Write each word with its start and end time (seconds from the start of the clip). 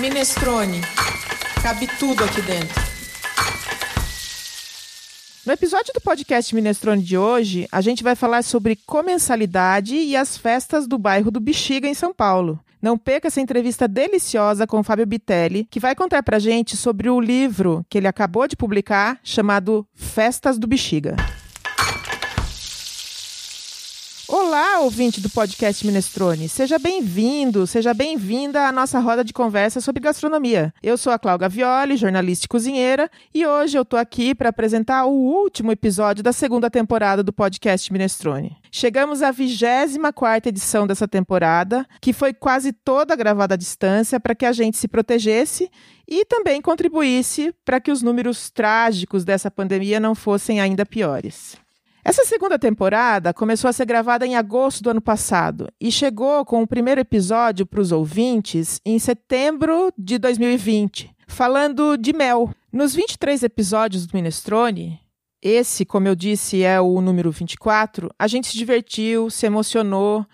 Minestrone. 0.00 0.80
Cabe 1.62 1.86
tudo 1.98 2.24
aqui 2.24 2.40
dentro. 2.40 2.80
No 5.44 5.52
episódio 5.52 5.92
do 5.92 6.00
podcast 6.00 6.54
Minestrone 6.54 7.02
de 7.02 7.18
hoje, 7.18 7.68
a 7.70 7.82
gente 7.82 8.02
vai 8.02 8.16
falar 8.16 8.42
sobre 8.42 8.76
comensalidade 8.86 9.94
e 9.94 10.16
as 10.16 10.38
festas 10.38 10.86
do 10.86 10.96
bairro 10.96 11.30
do 11.30 11.38
Bexiga, 11.38 11.86
em 11.86 11.92
São 11.92 12.14
Paulo. 12.14 12.58
Não 12.80 12.96
perca 12.96 13.28
essa 13.28 13.42
entrevista 13.42 13.86
deliciosa 13.86 14.66
com 14.66 14.80
o 14.80 14.82
Fábio 14.82 15.06
Bitelli, 15.06 15.66
que 15.70 15.78
vai 15.78 15.94
contar 15.94 16.22
pra 16.22 16.38
gente 16.38 16.78
sobre 16.78 17.10
o 17.10 17.20
livro 17.20 17.84
que 17.90 17.98
ele 17.98 18.08
acabou 18.08 18.48
de 18.48 18.56
publicar, 18.56 19.20
chamado 19.22 19.86
Festas 19.94 20.58
do 20.58 20.66
Bexiga. 20.66 21.14
Olá, 24.50 24.80
ouvinte 24.80 25.20
do 25.20 25.30
podcast 25.30 25.86
Minestrone. 25.86 26.48
Seja 26.48 26.76
bem-vindo, 26.76 27.68
seja 27.68 27.94
bem-vinda 27.94 28.66
à 28.66 28.72
nossa 28.72 28.98
roda 28.98 29.22
de 29.22 29.32
conversa 29.32 29.80
sobre 29.80 30.02
gastronomia. 30.02 30.74
Eu 30.82 30.98
sou 30.98 31.12
a 31.12 31.20
Cláudia 31.20 31.48
Violi, 31.48 31.96
jornalista 31.96 32.46
e 32.46 32.48
cozinheira, 32.48 33.08
e 33.32 33.46
hoje 33.46 33.78
eu 33.78 33.84
tô 33.84 33.96
aqui 33.96 34.34
para 34.34 34.48
apresentar 34.48 35.04
o 35.04 35.12
último 35.12 35.70
episódio 35.70 36.24
da 36.24 36.32
segunda 36.32 36.68
temporada 36.68 37.22
do 37.22 37.32
podcast 37.32 37.92
Minestrone. 37.92 38.56
Chegamos 38.72 39.22
à 39.22 39.30
24 39.30 40.48
edição 40.48 40.84
dessa 40.84 41.06
temporada, 41.06 41.86
que 42.00 42.12
foi 42.12 42.34
quase 42.34 42.72
toda 42.72 43.14
gravada 43.14 43.54
à 43.54 43.56
distância 43.56 44.18
para 44.18 44.34
que 44.34 44.44
a 44.44 44.50
gente 44.50 44.76
se 44.76 44.88
protegesse 44.88 45.70
e 46.08 46.24
também 46.24 46.60
contribuísse 46.60 47.54
para 47.64 47.78
que 47.80 47.92
os 47.92 48.02
números 48.02 48.50
trágicos 48.50 49.24
dessa 49.24 49.48
pandemia 49.48 50.00
não 50.00 50.16
fossem 50.16 50.60
ainda 50.60 50.84
piores. 50.84 51.56
Essa 52.02 52.24
segunda 52.24 52.58
temporada 52.58 53.34
começou 53.34 53.68
a 53.68 53.72
ser 53.72 53.84
gravada 53.84 54.26
em 54.26 54.34
agosto 54.34 54.82
do 54.82 54.90
ano 54.90 55.02
passado 55.02 55.68
e 55.78 55.92
chegou 55.92 56.44
com 56.46 56.62
o 56.62 56.66
primeiro 56.66 57.00
episódio 57.00 57.66
para 57.66 57.80
os 57.80 57.92
ouvintes 57.92 58.80
em 58.84 58.98
setembro 58.98 59.92
de 59.98 60.18
2020, 60.18 61.14
falando 61.26 61.98
de 61.98 62.14
mel. 62.14 62.50
Nos 62.72 62.94
23 62.94 63.42
episódios 63.42 64.06
do 64.06 64.14
Minestrone, 64.14 64.98
esse, 65.42 65.84
como 65.84 66.08
eu 66.08 66.14
disse, 66.14 66.62
é 66.62 66.80
o 66.80 67.00
número 67.00 67.30
24, 67.30 68.10
a 68.18 68.26
gente 68.26 68.48
se 68.48 68.56
divertiu, 68.56 69.28
se 69.28 69.44
emocionou, 69.44 70.24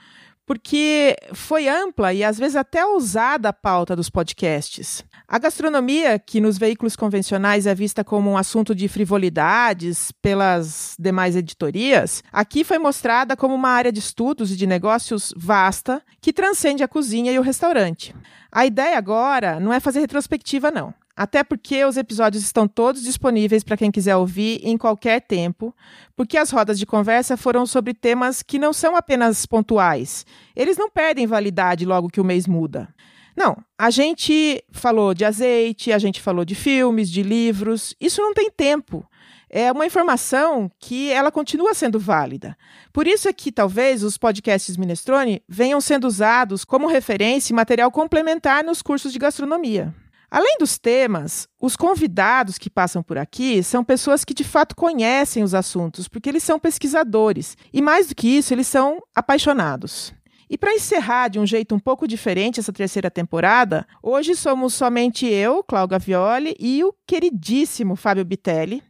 porque 0.47 1.16
foi 1.34 1.69
ampla 1.69 2.14
e 2.14 2.22
às 2.22 2.39
vezes 2.39 2.55
até 2.55 2.86
ousada 2.86 3.48
a 3.48 3.52
pauta 3.52 3.97
dos 3.97 4.08
podcasts. 4.08 5.05
A 5.27 5.39
gastronomia, 5.39 6.19
que 6.20 6.41
nos 6.41 6.56
veículos 6.56 6.94
convencionais 6.94 7.66
é 7.66 7.75
vista 7.75 8.05
como 8.05 8.30
um 8.30 8.39
assunto 8.39 8.74
de 8.74 8.86
frivolidades 8.86 10.12
pelas 10.22 10.94
demais 10.98 11.34
editorias, 11.34 12.22
aqui 12.33 12.62
foi 12.62 12.78
mostrada 12.78 13.36
como 13.36 13.55
uma 13.55 13.70
área 13.70 13.91
de 13.91 13.98
estudos 13.98 14.52
e 14.52 14.56
de 14.56 14.67
negócios 14.67 15.34
vasta 15.36 16.00
que 16.20 16.33
transcende 16.33 16.84
a 16.84 16.89
cozinha 16.89 17.33
e 17.33 17.39
o 17.39 17.42
restaurante. 17.42 18.14
A 18.52 18.64
ideia 18.64 18.97
agora 18.97 19.58
não 19.58 19.72
é 19.72 19.80
fazer 19.80 19.98
retrospectiva, 19.98 20.70
não. 20.70 20.94
Até 21.17 21.42
porque 21.42 21.83
os 21.83 21.97
episódios 21.97 22.45
estão 22.45 22.69
todos 22.69 23.03
disponíveis 23.03 23.64
para 23.64 23.77
quem 23.77 23.91
quiser 23.91 24.17
ouvir 24.17 24.61
em 24.62 24.77
qualquer 24.77 25.23
tempo, 25.23 25.75
porque 26.14 26.36
as 26.36 26.50
rodas 26.50 26.78
de 26.78 26.84
conversa 26.84 27.39
foram 27.39 27.64
sobre 27.64 27.95
temas 27.95 28.42
que 28.42 28.58
não 28.58 28.73
são 28.73 28.95
apenas 28.95 29.47
pontuais. 29.47 30.27
Eles 30.55 30.77
não 30.77 30.91
perdem 30.91 31.27
validade 31.27 31.86
logo 31.86 32.11
que 32.11 32.20
o 32.20 32.25
mês 32.25 32.47
muda. 32.47 32.95
Não, 33.34 33.56
a 33.78 33.89
gente 33.91 34.62
falou 34.70 35.14
de 35.14 35.25
azeite, 35.25 35.91
a 35.92 35.98
gente 35.98 36.20
falou 36.20 36.45
de 36.45 36.55
filmes, 36.55 37.11
de 37.11 37.23
livros. 37.23 37.95
Isso 37.98 38.20
não 38.20 38.34
tem 38.34 38.51
tempo. 38.51 39.06
É 39.48 39.70
uma 39.73 39.86
informação 39.86 40.70
que 40.78 41.11
ela 41.12 41.30
continua 41.30 41.73
sendo 41.73 41.98
válida. 41.98 42.56
Por 42.92 43.06
isso 43.06 43.28
é 43.28 43.33
que 43.33 43.53
talvez 43.53 44.03
os 44.03 44.19
podcasts 44.19 44.77
Minestrone 44.77 45.42
venham 45.48 45.80
sendo 45.80 46.06
usados 46.06 46.64
como 46.64 46.89
referência 46.89 47.53
e 47.53 47.56
material 47.56 47.91
complementar 47.91 48.64
nos 48.64 48.83
cursos 48.83 49.12
de 49.12 49.19
gastronomia. 49.19 49.95
Além 50.30 50.56
dos 50.58 50.78
temas, 50.78 51.48
os 51.61 51.77
convidados 51.77 52.58
que 52.58 52.68
passam 52.68 53.02
por 53.02 53.17
aqui 53.17 53.62
são 53.62 53.84
pessoas 53.84 54.24
que 54.24 54.34
de 54.34 54.45
fato 54.45 54.74
conhecem 54.74 55.42
os 55.42 55.55
assuntos, 55.55 56.08
porque 56.08 56.28
eles 56.28 56.42
são 56.42 56.58
pesquisadores 56.58 57.56
e, 57.73 57.80
mais 57.80 58.08
do 58.08 58.14
que 58.14 58.28
isso, 58.28 58.52
eles 58.52 58.67
são 58.67 59.01
apaixonados. 59.14 60.12
E 60.48 60.56
para 60.56 60.74
encerrar 60.74 61.28
de 61.28 61.39
um 61.39 61.46
jeito 61.46 61.74
um 61.74 61.78
pouco 61.78 62.06
diferente 62.06 62.61
essa 62.61 62.73
terceira 62.73 63.11
temporada, 63.11 63.86
hoje 64.02 64.36
somos 64.36 64.74
somente 64.74 65.27
eu, 65.27 65.62
Cláudia 65.62 65.98
Violi, 65.98 66.55
e 66.58 66.84
o 66.84 66.95
queridíssimo 67.06 67.96
Fábio 67.96 68.24
Bitelli. 68.24 68.83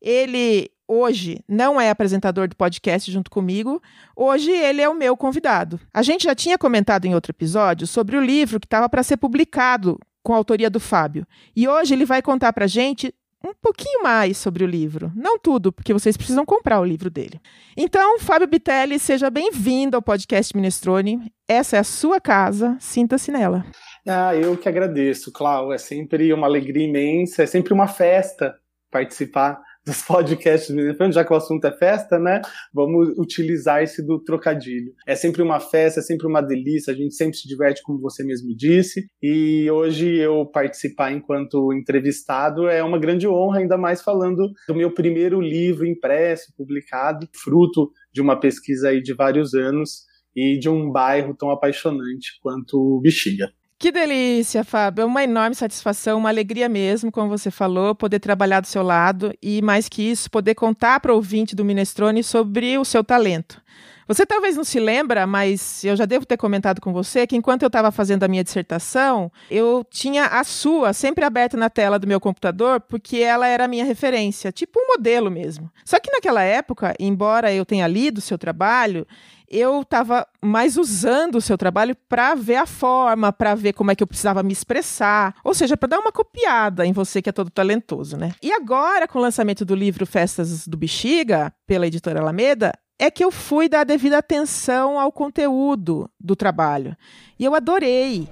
Ele 0.00 0.70
hoje 0.86 1.42
não 1.48 1.80
é 1.80 1.88
apresentador 1.88 2.48
do 2.48 2.56
podcast 2.56 3.10
junto 3.10 3.30
comigo, 3.30 3.80
hoje 4.14 4.50
ele 4.50 4.82
é 4.82 4.88
o 4.88 4.94
meu 4.94 5.16
convidado. 5.16 5.80
A 5.92 6.02
gente 6.02 6.24
já 6.24 6.34
tinha 6.34 6.58
comentado 6.58 7.06
em 7.06 7.14
outro 7.14 7.30
episódio 7.30 7.86
sobre 7.86 8.16
o 8.16 8.20
livro 8.20 8.60
que 8.60 8.66
estava 8.66 8.88
para 8.88 9.02
ser 9.02 9.16
publicado 9.16 9.98
com 10.24 10.32
a 10.32 10.36
autoria 10.36 10.70
do 10.70 10.80
Fábio. 10.80 11.26
E 11.54 11.68
hoje 11.68 11.94
ele 11.94 12.06
vai 12.06 12.22
contar 12.22 12.52
para 12.52 12.66
gente 12.66 13.14
um 13.44 13.52
pouquinho 13.52 14.02
mais 14.02 14.38
sobre 14.38 14.64
o 14.64 14.66
livro. 14.66 15.12
Não 15.14 15.38
tudo, 15.38 15.70
porque 15.70 15.92
vocês 15.92 16.16
precisam 16.16 16.46
comprar 16.46 16.80
o 16.80 16.84
livro 16.84 17.10
dele. 17.10 17.38
Então, 17.76 18.18
Fábio 18.18 18.48
Bitelli, 18.48 18.98
seja 18.98 19.28
bem-vindo 19.28 19.96
ao 19.96 20.02
podcast 20.02 20.56
Minestrone. 20.56 21.30
Essa 21.46 21.76
é 21.76 21.80
a 21.80 21.84
sua 21.84 22.18
casa, 22.18 22.74
sinta-se 22.80 23.30
nela. 23.30 23.66
Ah, 24.08 24.34
eu 24.34 24.56
que 24.56 24.68
agradeço, 24.68 25.30
Clau. 25.30 25.72
É 25.74 25.78
sempre 25.78 26.32
uma 26.32 26.46
alegria 26.46 26.86
imensa, 26.86 27.42
é 27.42 27.46
sempre 27.46 27.74
uma 27.74 27.86
festa 27.86 28.54
participar 28.90 29.60
dos 29.84 30.02
podcasts 30.02 30.74
já 31.12 31.24
que 31.24 31.32
o 31.32 31.36
assunto 31.36 31.64
é 31.66 31.72
festa, 31.72 32.18
né? 32.18 32.40
Vamos 32.72 33.10
utilizar 33.18 33.82
esse 33.82 34.04
do 34.04 34.18
trocadilho. 34.18 34.92
É 35.06 35.14
sempre 35.14 35.42
uma 35.42 35.60
festa, 35.60 36.00
é 36.00 36.02
sempre 36.02 36.26
uma 36.26 36.40
delícia, 36.40 36.92
a 36.92 36.96
gente 36.96 37.14
sempre 37.14 37.36
se 37.36 37.46
diverte, 37.46 37.82
como 37.82 38.00
você 38.00 38.24
mesmo 38.24 38.54
disse. 38.56 39.06
E 39.22 39.70
hoje 39.70 40.16
eu 40.16 40.46
participar 40.46 41.12
enquanto 41.12 41.72
entrevistado 41.72 42.68
é 42.68 42.82
uma 42.82 42.98
grande 42.98 43.28
honra, 43.28 43.58
ainda 43.58 43.76
mais 43.76 44.02
falando 44.02 44.50
do 44.66 44.74
meu 44.74 44.92
primeiro 44.92 45.40
livro 45.40 45.86
impresso, 45.86 46.52
publicado, 46.56 47.28
fruto 47.34 47.90
de 48.12 48.20
uma 48.20 48.38
pesquisa 48.38 48.88
aí 48.88 49.02
de 49.02 49.12
vários 49.12 49.54
anos 49.54 50.04
e 50.34 50.58
de 50.58 50.68
um 50.68 50.90
bairro 50.90 51.34
tão 51.36 51.50
apaixonante 51.50 52.38
quanto 52.40 53.00
Bexiga. 53.02 53.52
Que 53.84 53.92
delícia, 53.92 54.64
Fábio. 54.64 55.02
É 55.02 55.04
uma 55.04 55.22
enorme 55.22 55.54
satisfação, 55.54 56.16
uma 56.16 56.30
alegria 56.30 56.70
mesmo, 56.70 57.12
como 57.12 57.28
você 57.28 57.50
falou, 57.50 57.94
poder 57.94 58.18
trabalhar 58.18 58.60
do 58.60 58.66
seu 58.66 58.82
lado 58.82 59.34
e, 59.42 59.60
mais 59.60 59.90
que 59.90 60.10
isso, 60.10 60.30
poder 60.30 60.54
contar 60.54 61.00
para 61.00 61.12
o 61.12 61.16
ouvinte 61.16 61.54
do 61.54 61.66
Minestrone 61.66 62.24
sobre 62.24 62.78
o 62.78 62.84
seu 62.86 63.04
talento. 63.04 63.60
Você 64.08 64.24
talvez 64.24 64.56
não 64.56 64.64
se 64.64 64.80
lembra, 64.80 65.26
mas 65.26 65.84
eu 65.84 65.96
já 65.96 66.06
devo 66.06 66.24
ter 66.24 66.38
comentado 66.38 66.80
com 66.80 66.94
você 66.94 67.26
que 67.26 67.36
enquanto 67.36 67.62
eu 67.62 67.66
estava 67.66 67.90
fazendo 67.92 68.22
a 68.22 68.28
minha 68.28 68.42
dissertação, 68.42 69.30
eu 69.50 69.84
tinha 69.90 70.26
a 70.26 70.44
sua 70.44 70.94
sempre 70.94 71.22
aberta 71.22 71.56
na 71.56 71.68
tela 71.68 71.98
do 71.98 72.06
meu 72.06 72.20
computador, 72.20 72.80
porque 72.80 73.18
ela 73.18 73.46
era 73.46 73.66
a 73.66 73.68
minha 73.68 73.84
referência, 73.84 74.50
tipo 74.50 74.80
um 74.80 74.96
modelo 74.96 75.30
mesmo. 75.30 75.70
Só 75.84 76.00
que 76.00 76.10
naquela 76.10 76.42
época, 76.42 76.94
embora 76.98 77.52
eu 77.52 77.66
tenha 77.66 77.86
lido 77.86 78.18
o 78.18 78.22
seu 78.22 78.38
trabalho, 78.38 79.06
eu 79.48 79.82
estava 79.82 80.26
mais 80.42 80.76
usando 80.76 81.36
o 81.36 81.40
seu 81.40 81.56
trabalho 81.56 81.96
para 82.08 82.34
ver 82.34 82.56
a 82.56 82.66
forma, 82.66 83.32
para 83.32 83.54
ver 83.54 83.72
como 83.72 83.90
é 83.90 83.94
que 83.94 84.02
eu 84.02 84.06
precisava 84.06 84.42
me 84.42 84.52
expressar, 84.52 85.34
ou 85.44 85.54
seja, 85.54 85.76
para 85.76 85.90
dar 85.90 85.98
uma 85.98 86.12
copiada 86.12 86.86
em 86.86 86.92
você 86.92 87.20
que 87.20 87.28
é 87.28 87.32
todo 87.32 87.50
talentoso, 87.50 88.16
né? 88.16 88.32
E 88.42 88.52
agora, 88.52 89.06
com 89.06 89.18
o 89.18 89.22
lançamento 89.22 89.64
do 89.64 89.74
livro 89.74 90.06
Festas 90.06 90.66
do 90.66 90.76
Bexiga, 90.76 91.52
pela 91.66 91.86
editora 91.86 92.20
Alameda, 92.20 92.72
é 92.98 93.10
que 93.10 93.24
eu 93.24 93.30
fui 93.30 93.68
dar 93.68 93.84
devida 93.84 94.18
atenção 94.18 94.98
ao 94.98 95.12
conteúdo 95.12 96.08
do 96.18 96.36
trabalho. 96.36 96.96
E 97.38 97.44
eu 97.44 97.54
adorei. 97.54 98.28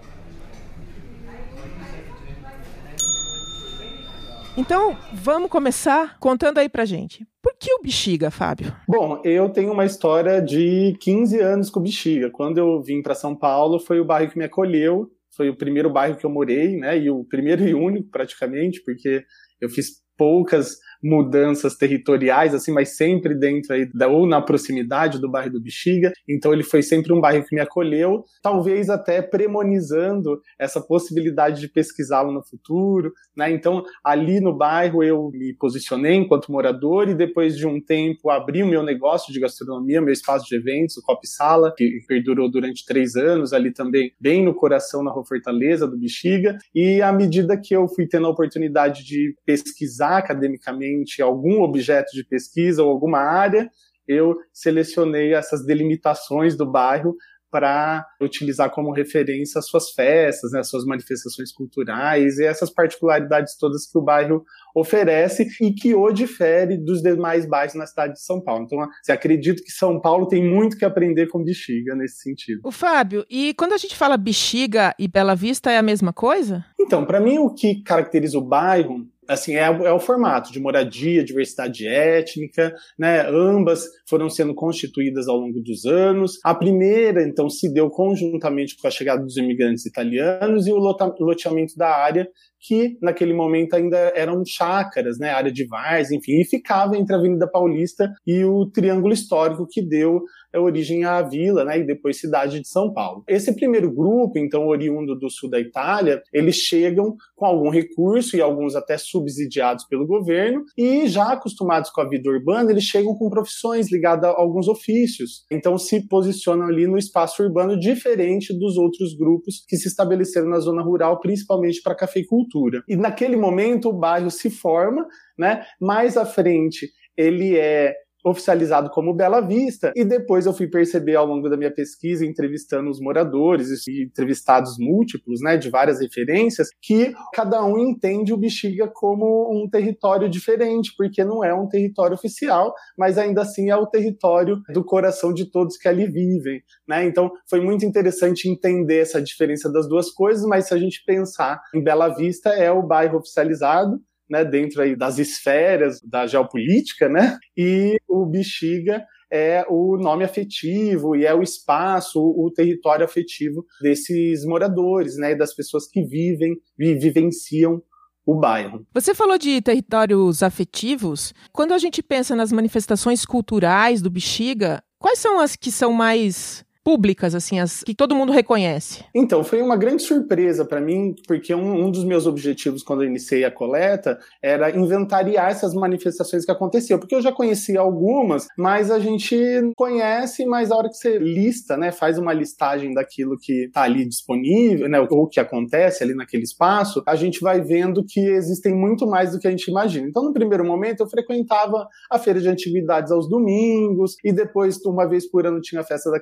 Então, 4.56 4.96
vamos 5.12 5.50
começar 5.50 6.18
contando 6.18 6.58
aí 6.58 6.68
pra 6.68 6.84
gente. 6.84 7.26
Que 7.62 7.72
o 7.74 7.80
Bexiga, 7.80 8.28
Fábio? 8.28 8.74
Bom, 8.88 9.22
eu 9.24 9.48
tenho 9.48 9.70
uma 9.70 9.84
história 9.84 10.42
de 10.42 10.96
15 10.98 11.38
anos 11.38 11.70
com 11.70 11.78
o 11.78 11.82
Bexiga. 11.84 12.28
Quando 12.28 12.58
eu 12.58 12.82
vim 12.82 13.00
para 13.00 13.14
São 13.14 13.36
Paulo, 13.36 13.78
foi 13.78 14.00
o 14.00 14.04
bairro 14.04 14.32
que 14.32 14.36
me 14.36 14.44
acolheu, 14.44 15.08
foi 15.36 15.48
o 15.48 15.56
primeiro 15.56 15.88
bairro 15.88 16.16
que 16.16 16.26
eu 16.26 16.30
morei, 16.30 16.76
né? 16.76 16.98
E 16.98 17.08
o 17.08 17.22
primeiro 17.24 17.62
e 17.62 17.72
único, 17.72 18.10
praticamente, 18.10 18.82
porque 18.84 19.24
eu 19.60 19.70
fiz 19.70 20.02
poucas 20.18 20.76
mudanças 21.02 21.74
territoriais, 21.74 22.54
assim, 22.54 22.72
mas 22.72 22.96
sempre 22.96 23.34
dentro 23.34 23.72
aí, 23.72 23.86
da, 23.92 24.06
ou 24.06 24.26
na 24.26 24.40
proximidade 24.40 25.18
do 25.18 25.28
bairro 25.28 25.52
do 25.52 25.60
Bexiga. 25.60 26.12
Então 26.28 26.52
ele 26.52 26.62
foi 26.62 26.82
sempre 26.82 27.12
um 27.12 27.20
bairro 27.20 27.44
que 27.44 27.54
me 27.54 27.60
acolheu, 27.60 28.24
talvez 28.42 28.88
até 28.88 29.20
premonizando 29.20 30.40
essa 30.58 30.80
possibilidade 30.80 31.60
de 31.60 31.68
pesquisá-lo 31.68 32.30
no 32.30 32.42
futuro, 32.42 33.12
né? 33.36 33.50
Então 33.50 33.82
ali 34.04 34.40
no 34.40 34.54
bairro 34.54 35.02
eu 35.02 35.30
me 35.32 35.54
posicionei 35.54 36.14
enquanto 36.14 36.52
morador 36.52 37.08
e 37.08 37.14
depois 37.14 37.56
de 37.56 37.66
um 37.66 37.80
tempo 37.80 38.30
abri 38.30 38.62
o 38.62 38.66
meu 38.66 38.82
negócio 38.82 39.32
de 39.32 39.40
gastronomia, 39.40 40.00
meu 40.00 40.12
espaço 40.12 40.46
de 40.46 40.54
eventos, 40.54 40.96
o 40.96 41.02
Cop 41.02 41.26
Sala, 41.26 41.74
que 41.76 42.00
perdurou 42.06 42.50
durante 42.50 42.84
três 42.84 43.16
anos, 43.16 43.52
ali 43.52 43.72
também 43.72 44.12
bem 44.20 44.44
no 44.44 44.54
coração, 44.54 45.02
na 45.02 45.10
Rua 45.10 45.24
Fortaleza 45.24 45.86
do 45.86 45.98
Bexiga. 45.98 46.58
E 46.74 47.00
à 47.02 47.12
medida 47.12 47.56
que 47.56 47.74
eu 47.74 47.88
fui 47.88 48.06
tendo 48.06 48.26
a 48.26 48.30
oportunidade 48.30 49.04
de 49.04 49.34
pesquisar 49.44 50.18
academicamente 50.18 50.91
algum 51.20 51.62
objeto 51.62 52.12
de 52.12 52.24
pesquisa 52.24 52.82
ou 52.82 52.90
alguma 52.90 53.18
área, 53.18 53.70
eu 54.06 54.36
selecionei 54.52 55.34
essas 55.34 55.64
delimitações 55.64 56.56
do 56.56 56.70
bairro 56.70 57.16
para 57.52 58.06
utilizar 58.18 58.70
como 58.70 58.90
referência 58.90 59.58
as 59.58 59.66
suas 59.66 59.90
festas, 59.90 60.52
né, 60.52 60.60
as 60.60 60.70
suas 60.70 60.86
manifestações 60.86 61.52
culturais 61.52 62.38
e 62.38 62.46
essas 62.46 62.72
particularidades 62.72 63.58
todas 63.58 63.86
que 63.86 63.98
o 63.98 64.02
bairro 64.02 64.42
oferece 64.74 65.46
e 65.60 65.70
que 65.70 65.94
o 65.94 66.10
difere 66.10 66.78
dos 66.78 67.02
demais 67.02 67.44
bairros 67.44 67.74
na 67.74 67.86
cidade 67.86 68.14
de 68.14 68.24
São 68.24 68.40
Paulo. 68.42 68.64
Então, 68.64 68.78
você 69.02 69.12
acredita 69.12 69.62
que 69.62 69.70
São 69.70 70.00
Paulo 70.00 70.26
tem 70.26 70.42
muito 70.42 70.78
que 70.78 70.84
aprender 70.84 71.28
com 71.28 71.44
Bexiga 71.44 71.94
nesse 71.94 72.22
sentido. 72.22 72.62
O 72.64 72.72
Fábio, 72.72 73.26
e 73.28 73.52
quando 73.52 73.74
a 73.74 73.78
gente 73.78 73.94
fala 73.94 74.16
Bexiga 74.16 74.94
e 74.98 75.06
Bela 75.06 75.34
Vista 75.34 75.70
é 75.70 75.76
a 75.76 75.82
mesma 75.82 76.12
coisa? 76.12 76.64
Então, 76.80 77.04
para 77.04 77.20
mim 77.20 77.36
o 77.38 77.52
que 77.52 77.82
caracteriza 77.82 78.38
o 78.38 78.42
bairro 78.42 79.06
assim, 79.32 79.56
é, 79.56 79.64
é, 79.64 79.92
o 79.92 79.98
formato 79.98 80.52
de 80.52 80.60
moradia, 80.60 81.24
diversidade 81.24 81.86
étnica, 81.86 82.74
né? 82.98 83.26
Ambas 83.28 83.84
foram 84.08 84.28
sendo 84.28 84.54
constituídas 84.54 85.28
ao 85.28 85.36
longo 85.36 85.60
dos 85.60 85.84
anos. 85.84 86.38
A 86.44 86.54
primeira, 86.54 87.22
então, 87.22 87.48
se 87.48 87.72
deu 87.72 87.90
conjuntamente 87.90 88.76
com 88.80 88.86
a 88.86 88.90
chegada 88.90 89.22
dos 89.22 89.36
imigrantes 89.36 89.86
italianos 89.86 90.66
e 90.66 90.72
o 90.72 90.78
loteamento 90.78 91.76
da 91.76 91.88
área, 91.88 92.28
que 92.60 92.96
naquele 93.02 93.34
momento 93.34 93.74
ainda 93.74 94.12
eram 94.14 94.42
chácaras, 94.46 95.18
né? 95.18 95.30
Área 95.30 95.50
de 95.50 95.66
Vars, 95.66 96.10
enfim, 96.12 96.40
e 96.40 96.44
ficava 96.44 96.96
entre 96.96 97.14
a 97.14 97.18
Avenida 97.18 97.50
Paulista 97.50 98.10
e 98.26 98.44
o 98.44 98.66
Triângulo 98.66 99.12
Histórico 99.12 99.66
que 99.68 99.82
deu 99.82 100.22
é 100.52 100.58
origem 100.58 101.04
à 101.04 101.22
vila, 101.22 101.64
né, 101.64 101.78
e 101.80 101.86
depois 101.86 102.20
cidade 102.20 102.60
de 102.60 102.68
São 102.68 102.92
Paulo. 102.92 103.24
Esse 103.28 103.54
primeiro 103.54 103.92
grupo, 103.92 104.38
então 104.38 104.66
oriundo 104.66 105.18
do 105.18 105.30
sul 105.30 105.48
da 105.48 105.58
Itália, 105.58 106.22
eles 106.32 106.56
chegam 106.56 107.16
com 107.34 107.46
algum 107.46 107.70
recurso 107.70 108.36
e 108.36 108.40
alguns 108.40 108.74
até 108.74 108.98
subsidiados 108.98 109.84
pelo 109.86 110.06
governo 110.06 110.64
e 110.76 111.06
já 111.06 111.32
acostumados 111.32 111.90
com 111.90 112.00
a 112.00 112.08
vida 112.08 112.30
urbana, 112.30 112.70
eles 112.70 112.84
chegam 112.84 113.14
com 113.14 113.30
profissões 113.30 113.90
ligadas 113.90 114.30
a 114.30 114.34
alguns 114.38 114.68
ofícios. 114.68 115.44
Então 115.50 115.78
se 115.78 116.06
posicionam 116.06 116.66
ali 116.66 116.86
no 116.86 116.98
espaço 116.98 117.42
urbano 117.42 117.78
diferente 117.78 118.56
dos 118.56 118.76
outros 118.76 119.16
grupos 119.16 119.64
que 119.66 119.76
se 119.76 119.88
estabeleceram 119.88 120.48
na 120.48 120.58
zona 120.58 120.82
rural, 120.82 121.20
principalmente 121.20 121.80
para 121.82 121.94
cafeicultura. 121.94 122.82
E 122.88 122.96
naquele 122.96 123.36
momento 123.36 123.88
o 123.88 123.92
bairro 123.92 124.30
se 124.30 124.50
forma, 124.50 125.06
né? 125.38 125.64
Mais 125.80 126.16
à 126.16 126.24
frente 126.24 126.90
ele 127.16 127.56
é 127.56 127.94
oficializado 128.24 128.90
como 128.90 129.14
Bela 129.14 129.40
Vista, 129.40 129.92
e 129.96 130.04
depois 130.04 130.46
eu 130.46 130.52
fui 130.52 130.68
perceber 130.68 131.16
ao 131.16 131.26
longo 131.26 131.48
da 131.48 131.56
minha 131.56 131.72
pesquisa, 131.72 132.24
entrevistando 132.24 132.90
os 132.90 133.00
moradores 133.00 133.86
e 133.86 134.04
entrevistados 134.04 134.76
múltiplos, 134.78 135.40
né, 135.40 135.56
de 135.56 135.70
várias 135.70 136.00
referências, 136.00 136.68
que 136.80 137.12
cada 137.34 137.64
um 137.64 137.78
entende 137.78 138.32
o 138.32 138.36
Bexiga 138.36 138.88
como 138.88 139.50
um 139.52 139.68
território 139.68 140.28
diferente, 140.28 140.92
porque 140.96 141.24
não 141.24 141.44
é 141.44 141.52
um 141.52 141.68
território 141.68 142.14
oficial, 142.14 142.74
mas 142.96 143.18
ainda 143.18 143.42
assim 143.42 143.70
é 143.70 143.76
o 143.76 143.86
território 143.86 144.60
do 144.72 144.84
coração 144.84 145.32
de 145.32 145.50
todos 145.50 145.76
que 145.76 145.88
ali 145.88 146.06
vivem, 146.06 146.62
né? 146.86 147.04
Então 147.04 147.30
foi 147.48 147.60
muito 147.60 147.84
interessante 147.84 148.48
entender 148.48 148.98
essa 148.98 149.20
diferença 149.20 149.70
das 149.70 149.88
duas 149.88 150.10
coisas, 150.10 150.44
mas 150.44 150.68
se 150.68 150.74
a 150.74 150.78
gente 150.78 151.02
pensar 151.04 151.60
em 151.74 151.82
Bela 151.82 152.08
Vista 152.08 152.50
é 152.50 152.70
o 152.70 152.82
bairro 152.82 153.18
oficializado, 153.18 154.00
né, 154.32 154.46
dentro 154.46 154.80
aí 154.80 154.96
das 154.96 155.18
esferas 155.18 156.00
da 156.02 156.26
geopolítica, 156.26 157.06
né? 157.06 157.36
E 157.54 157.98
o 158.08 158.24
Bexiga 158.24 159.04
é 159.30 159.62
o 159.68 159.98
nome 159.98 160.24
afetivo 160.24 161.14
e 161.14 161.26
é 161.26 161.34
o 161.34 161.42
espaço, 161.42 162.18
o 162.18 162.50
território 162.50 163.04
afetivo 163.04 163.64
desses 163.82 164.44
moradores, 164.46 165.18
né, 165.18 165.34
das 165.34 165.54
pessoas 165.54 165.86
que 165.86 166.02
vivem 166.02 166.56
e 166.78 166.94
vivenciam 166.94 167.82
o 168.24 168.34
bairro. 168.34 168.86
Você 168.94 169.14
falou 169.14 169.36
de 169.36 169.60
territórios 169.60 170.42
afetivos. 170.42 171.34
Quando 171.52 171.72
a 171.72 171.78
gente 171.78 172.02
pensa 172.02 172.34
nas 172.34 172.52
manifestações 172.52 173.26
culturais 173.26 174.00
do 174.00 174.10
Bexiga, 174.10 174.82
quais 174.98 175.18
são 175.18 175.40
as 175.40 175.56
que 175.56 175.70
são 175.70 175.92
mais 175.92 176.64
públicas, 176.84 177.34
assim, 177.34 177.60
as 177.60 177.82
que 177.82 177.94
todo 177.94 178.14
mundo 178.14 178.32
reconhece? 178.32 179.04
Então, 179.14 179.42
foi 179.44 179.62
uma 179.62 179.76
grande 179.76 180.02
surpresa 180.02 180.64
para 180.64 180.80
mim, 180.80 181.14
porque 181.26 181.54
um, 181.54 181.86
um, 181.86 181.90
dos 181.90 182.04
meus 182.04 182.26
objetivos 182.26 182.82
quando 182.82 183.02
eu 183.02 183.08
iniciei 183.08 183.44
a 183.44 183.50
coleta 183.50 184.18
era 184.42 184.70
inventariar 184.76 185.50
essas 185.50 185.74
manifestações 185.74 186.44
que 186.44 186.50
aconteciam, 186.50 186.98
porque 186.98 187.14
eu 187.14 187.22
já 187.22 187.32
conhecia 187.32 187.80
algumas, 187.80 188.46
mas 188.56 188.90
a 188.90 188.98
gente 188.98 189.36
conhece, 189.76 190.44
mas 190.44 190.70
a 190.70 190.76
hora 190.76 190.88
que 190.88 190.96
você 190.96 191.18
lista, 191.18 191.76
né, 191.76 191.92
faz 191.92 192.18
uma 192.18 192.32
listagem 192.32 192.92
daquilo 192.92 193.36
que 193.38 193.64
está 193.66 193.82
ali 193.82 194.06
disponível, 194.06 194.88
né, 194.88 195.00
ou 195.00 195.28
que 195.28 195.40
acontece 195.40 196.02
ali 196.02 196.14
naquele 196.14 196.42
espaço, 196.42 197.02
a 197.06 197.14
gente 197.14 197.40
vai 197.40 197.60
vendo 197.60 198.04
que 198.04 198.20
existem 198.20 198.74
muito 198.74 199.06
mais 199.06 199.32
do 199.32 199.38
que 199.38 199.46
a 199.46 199.50
gente 199.50 199.68
imagina. 199.68 200.08
Então, 200.08 200.22
no 200.22 200.32
primeiro 200.32 200.64
momento, 200.64 201.00
eu 201.00 201.08
frequentava 201.08 201.86
a 202.10 202.18
feira 202.18 202.40
de 202.40 202.48
antiguidades 202.48 203.12
aos 203.12 203.28
domingos, 203.28 204.16
e 204.24 204.32
depois, 204.32 204.78
uma 204.84 205.06
vez 205.06 205.28
por 205.30 205.46
ano, 205.46 205.60
tinha 205.60 205.80
a 205.80 205.84
festa 205.84 206.10
da 206.10 206.20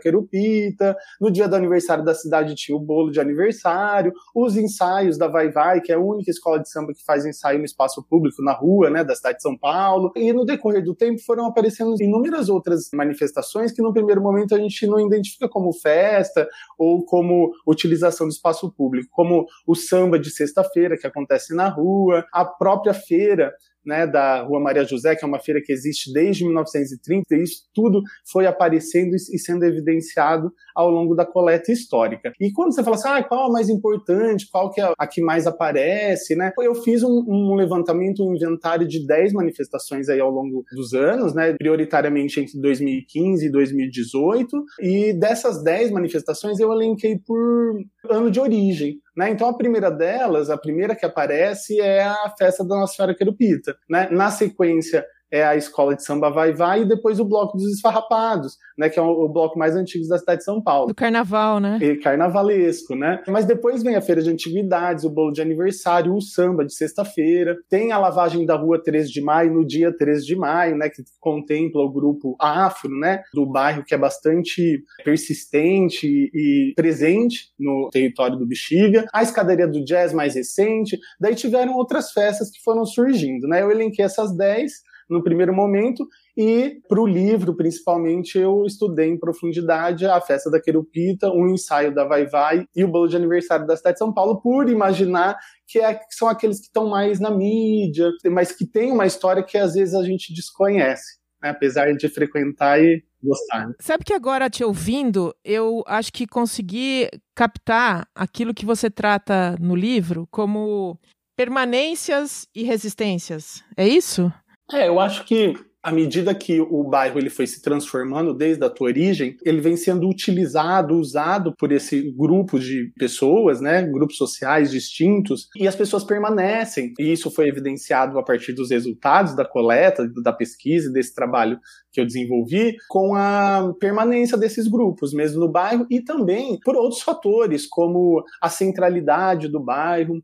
No 1.21 1.31
dia 1.31 1.49
do 1.49 1.57
aniversário 1.57 2.05
da 2.05 2.15
cidade 2.15 2.55
tinha 2.55 2.77
o 2.77 2.81
bolo 2.81 3.11
de 3.11 3.21
aniversário, 3.21 4.13
os 4.35 4.57
ensaios 4.57 5.19
da 5.19 5.29
Vai 5.29 5.51
Vai, 5.51 5.81
que 5.81 5.93
é 5.93 5.95
a 5.95 6.01
única 6.01 6.31
escola 6.31 6.59
de 6.59 6.71
samba 6.71 6.93
que 6.93 7.05
faz 7.05 7.25
ensaio 7.25 7.59
no 7.59 7.65
espaço 7.65 8.03
público, 8.03 8.43
na 8.43 8.53
rua, 8.53 8.91
né, 8.91 9.05
da 9.05 9.15
cidade 9.15 9.37
de 9.37 9.43
São 9.43 9.57
Paulo. 9.57 10.13
E 10.17 10.33
no 10.33 10.45
decorrer 10.45 10.85
do 10.85 10.95
tempo 10.95 11.21
foram 11.25 11.47
aparecendo 11.47 11.95
inúmeras 12.01 12.49
outras 12.49 12.89
manifestações 12.93 13.73
que 13.73 13.83
no 13.83 13.93
primeiro 13.93 14.23
momento 14.23 14.55
a 14.55 14.59
gente 14.59 14.87
não 14.87 15.01
identifica 15.01 15.49
como 15.49 15.73
festa 15.73 16.49
ou 16.79 17.05
como 17.05 17.53
utilização 17.67 18.27
do 18.27 18.33
espaço 18.33 18.71
público, 18.73 19.09
como 19.11 19.47
o 19.67 19.75
samba 19.75 20.19
de 20.19 20.31
sexta-feira 20.31 20.97
que 20.97 21.07
acontece 21.07 21.55
na 21.55 21.69
rua, 21.69 22.25
a 22.33 22.45
própria 22.45 22.95
feira 22.95 23.53
né, 23.85 24.07
da 24.07 24.43
Rua 24.43 24.61
Maria 24.61 24.85
José, 24.85 25.15
que 25.17 25.25
é 25.25 25.29
uma 25.29 25.41
feira 25.41 25.61
que 25.65 25.73
existe 25.73 26.13
desde 26.13 26.45
1930, 26.45 27.25
e 27.35 27.43
isso 27.43 27.63
tudo 27.75 28.03
foi 28.31 28.47
aparecendo 28.47 29.15
e 29.15 29.39
sendo 29.39 29.65
evidenciado 29.65 30.53
ao 30.75 30.91
longo 30.91 31.15
da 31.15 31.25
coleta 31.25 31.73
histórica. 31.73 32.33
E 32.41 32.53
quando 32.53 32.75
você 32.75 32.83
fala 32.83 32.97
assim, 32.97 33.09
ah, 33.09 33.23
qual 33.23 33.47
é 33.47 33.49
a 33.49 33.53
mais 33.53 33.69
importante, 33.69 34.49
qual 34.51 34.71
que 34.71 34.81
é 34.81 34.93
a 34.97 35.07
que 35.07 35.21
mais 35.21 35.47
aparece, 35.47 36.35
né? 36.37 36.53
Eu 36.59 36.75
fiz 36.75 37.03
um, 37.03 37.25
um 37.27 37.55
levantamento, 37.55 38.27
um 38.27 38.35
inventário 38.35 38.87
de 38.87 39.07
10 39.07 39.33
manifestações 39.33 40.09
aí 40.09 40.21
ao 40.21 40.31
longo 40.31 40.65
dos 40.73 40.95
anos, 40.95 41.35
né, 41.35 41.55
prioritariamente 41.55 42.41
entre 42.41 42.61
2015 42.61 43.47
e 43.47 43.51
2018, 43.51 44.65
e 44.81 45.13
dessas 45.13 45.63
10 45.63 45.91
manifestações 45.91 46.59
eu 46.59 46.73
elenquei 46.73 47.19
por 47.19 47.75
ano 48.09 48.31
de 48.31 48.41
origem. 48.41 49.01
Né? 49.17 49.31
Então 49.31 49.49
a 49.49 49.57
primeira 49.57 49.91
delas, 49.91 50.51
a 50.51 50.57
primeira 50.57 50.95
que 50.95 51.05
aparece 51.05 51.81
é 51.81 52.03
a 52.03 52.33
festa 52.39 52.65
da 52.65 52.77
Nossa 52.77 52.95
Senhora 52.95 53.15
Querupita. 53.15 53.77
Né? 53.89 54.09
Na 54.11 54.31
sequência 54.31 55.05
é 55.31 55.45
a 55.45 55.57
escola 55.57 55.95
de 55.95 56.05
samba 56.05 56.31
Vai 56.31 56.53
Vai 56.53 56.83
e 56.83 56.89
depois 56.89 57.21
o 57.21 57.25
bloco 57.25 57.57
dos 57.57 57.73
esfarrapados, 57.73 58.59
né, 58.77 58.89
que 58.89 58.99
é 58.99 59.03
o, 59.03 59.29
bloco 59.29 59.59
mais 59.59 59.77
antigo 59.77 60.07
da 60.09 60.19
cidade 60.19 60.39
de 60.39 60.45
São 60.45 60.61
Paulo. 60.61 60.89
Do 60.89 60.95
carnaval, 60.95 61.61
né? 61.61 61.79
E 61.81 61.97
carnavalesco, 61.97 62.97
né? 62.97 63.23
Mas 63.29 63.45
depois 63.45 63.83
vem 63.83 63.95
a 63.95 64.01
feira 64.01 64.23
de 64.23 64.31
antiguidades, 64.31 65.05
o 65.05 65.11
bolo 65.11 65.33
de 65.33 65.41
aniversário, 65.41 66.15
o 66.15 66.21
samba 66.21 66.65
de 66.65 66.75
sexta-feira, 66.75 67.57
tem 67.69 67.93
a 67.93 67.99
lavagem 67.99 68.45
da 68.45 68.57
rua 68.57 68.83
13 68.83 69.13
de 69.13 69.21
maio 69.21 69.53
no 69.53 69.65
dia 69.65 69.97
13 69.97 70.27
de 70.27 70.37
maio, 70.37 70.77
né, 70.77 70.89
que 70.89 71.03
contempla 71.21 71.83
o 71.83 71.93
grupo 71.93 72.37
afro, 72.39 72.91
né, 72.91 73.23
do 73.33 73.47
bairro 73.47 73.85
que 73.85 73.95
é 73.95 73.99
bastante 73.99 74.83
persistente 75.05 76.07
e 76.35 76.73
presente 76.75 77.51
no 77.59 77.89
território 77.91 78.37
do 78.37 78.47
Bexiga, 78.47 79.07
a 79.13 79.23
escadaria 79.23 79.69
do 79.69 79.85
jazz 79.85 80.13
mais 80.13 80.35
recente, 80.35 80.99
daí 81.21 81.35
tiveram 81.35 81.75
outras 81.75 82.13
festas 82.13 82.51
que 82.51 82.63
foram 82.63 82.85
surgindo, 82.85 83.47
né? 83.47 83.63
Eu 83.63 83.71
elenquei 83.71 84.05
essas 84.05 84.37
10 84.37 84.90
no 85.11 85.23
primeiro 85.23 85.55
momento, 85.55 86.07
e 86.37 86.81
para 86.89 87.01
o 87.01 87.07
livro, 87.07 87.57
principalmente, 87.57 88.39
eu 88.39 88.65
estudei 88.65 89.09
em 89.09 89.19
profundidade 89.19 90.07
a 90.07 90.21
festa 90.21 90.51
da 90.51 90.61
Querupita, 90.61 91.31
um 91.31 91.49
ensaio 91.49 91.95
da 91.95 92.05
Vai 92.05 92.27
Vai 92.27 92.65
e 92.75 92.85
o 92.85 92.89
bolo 92.89 93.09
de 93.09 93.17
aniversário 93.17 93.67
da 93.67 93.77
cidade 93.77 93.95
de 93.95 93.99
São 93.99 94.13
Paulo, 94.13 94.41
por 94.41 94.69
imaginar 94.69 95.37
que, 95.67 95.79
é, 95.79 95.95
que 95.95 96.15
são 96.15 96.29
aqueles 96.29 96.59
que 96.59 96.67
estão 96.67 96.89
mais 96.89 97.21
na 97.21 97.31
mídia, 97.31 98.11
mas 98.31 98.53
que 98.53 98.67
tem 98.67 98.93
uma 98.93 99.07
história 99.07 99.43
que 99.43 99.59
às 99.59 99.75
vezes 99.75 99.95
a 99.95 100.03
gente 100.03 100.33
desconhece, 100.33 101.19
né? 101.43 101.51
apesar 101.51 101.93
de 101.93 102.09
frequentar 102.09 102.81
e 102.81 103.03
gostar. 103.23 103.69
Né? 103.69 103.75
Sabe 103.81 104.05
que 104.05 104.13
agora, 104.13 104.49
te 104.49 104.65
ouvindo, 104.65 105.35
eu 105.45 105.83
acho 105.87 106.13
que 106.13 106.27
consegui 106.27 107.09
captar 107.35 108.09
aquilo 108.15 108.55
que 108.55 108.65
você 108.65 108.91
trata 108.91 109.57
no 109.61 109.75
livro 109.75 110.27
como 110.31 110.99
permanências 111.37 112.47
e 112.55 112.65
resistências. 112.65 113.65
É 113.77 113.87
isso? 113.87 114.33
É, 114.73 114.89
eu 114.89 115.01
acho 115.01 115.25
que 115.25 115.55
à 115.83 115.91
medida 115.91 116.35
que 116.35 116.61
o 116.61 116.85
bairro 116.85 117.19
ele 117.19 117.31
foi 117.31 117.47
se 117.47 117.63
transformando 117.63 118.35
desde 118.35 118.65
a 118.65 118.75
sua 118.75 118.89
origem, 118.89 119.37
ele 119.45 119.61
vem 119.61 119.77
sendo 119.77 120.09
utilizado, 120.09 120.95
usado 120.95 121.55
por 121.57 121.73
esse 121.73 122.13
grupo 122.13 122.59
de 122.59 122.93
pessoas, 122.99 123.61
né, 123.61 123.83
grupos 123.83 124.17
sociais 124.17 124.71
distintos, 124.71 125.49
e 125.57 125.67
as 125.67 125.75
pessoas 125.75 126.05
permanecem. 126.05 126.93
E 126.99 127.13
isso 127.13 127.31
foi 127.31 127.49
evidenciado 127.49 128.19
a 128.19 128.23
partir 128.23 128.53
dos 128.53 128.71
resultados 128.71 129.35
da 129.35 129.45
coleta, 129.45 130.07
da 130.23 130.33
pesquisa, 130.33 130.93
desse 130.93 131.15
trabalho 131.15 131.59
que 131.93 132.01
eu 132.01 132.07
desenvolvi, 132.07 132.77
com 132.89 133.15
a 133.15 133.73
permanência 133.81 134.37
desses 134.37 134.69
grupos 134.69 135.13
mesmo 135.13 135.41
no 135.41 135.51
bairro 135.51 135.87
e 135.91 136.01
também 136.03 136.59
por 136.63 136.77
outros 136.77 137.01
fatores, 137.01 137.67
como 137.67 138.23
a 138.43 138.49
centralidade 138.49 139.49
do 139.49 139.61
bairro, 139.61 140.23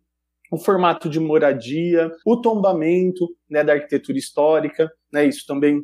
o 0.50 0.58
formato 0.58 1.08
de 1.08 1.20
moradia, 1.20 2.10
o 2.24 2.40
tombamento 2.40 3.28
né, 3.48 3.64
da 3.64 3.74
arquitetura 3.74 4.18
histórica, 4.18 4.90
né, 5.12 5.26
isso 5.26 5.44
também 5.46 5.82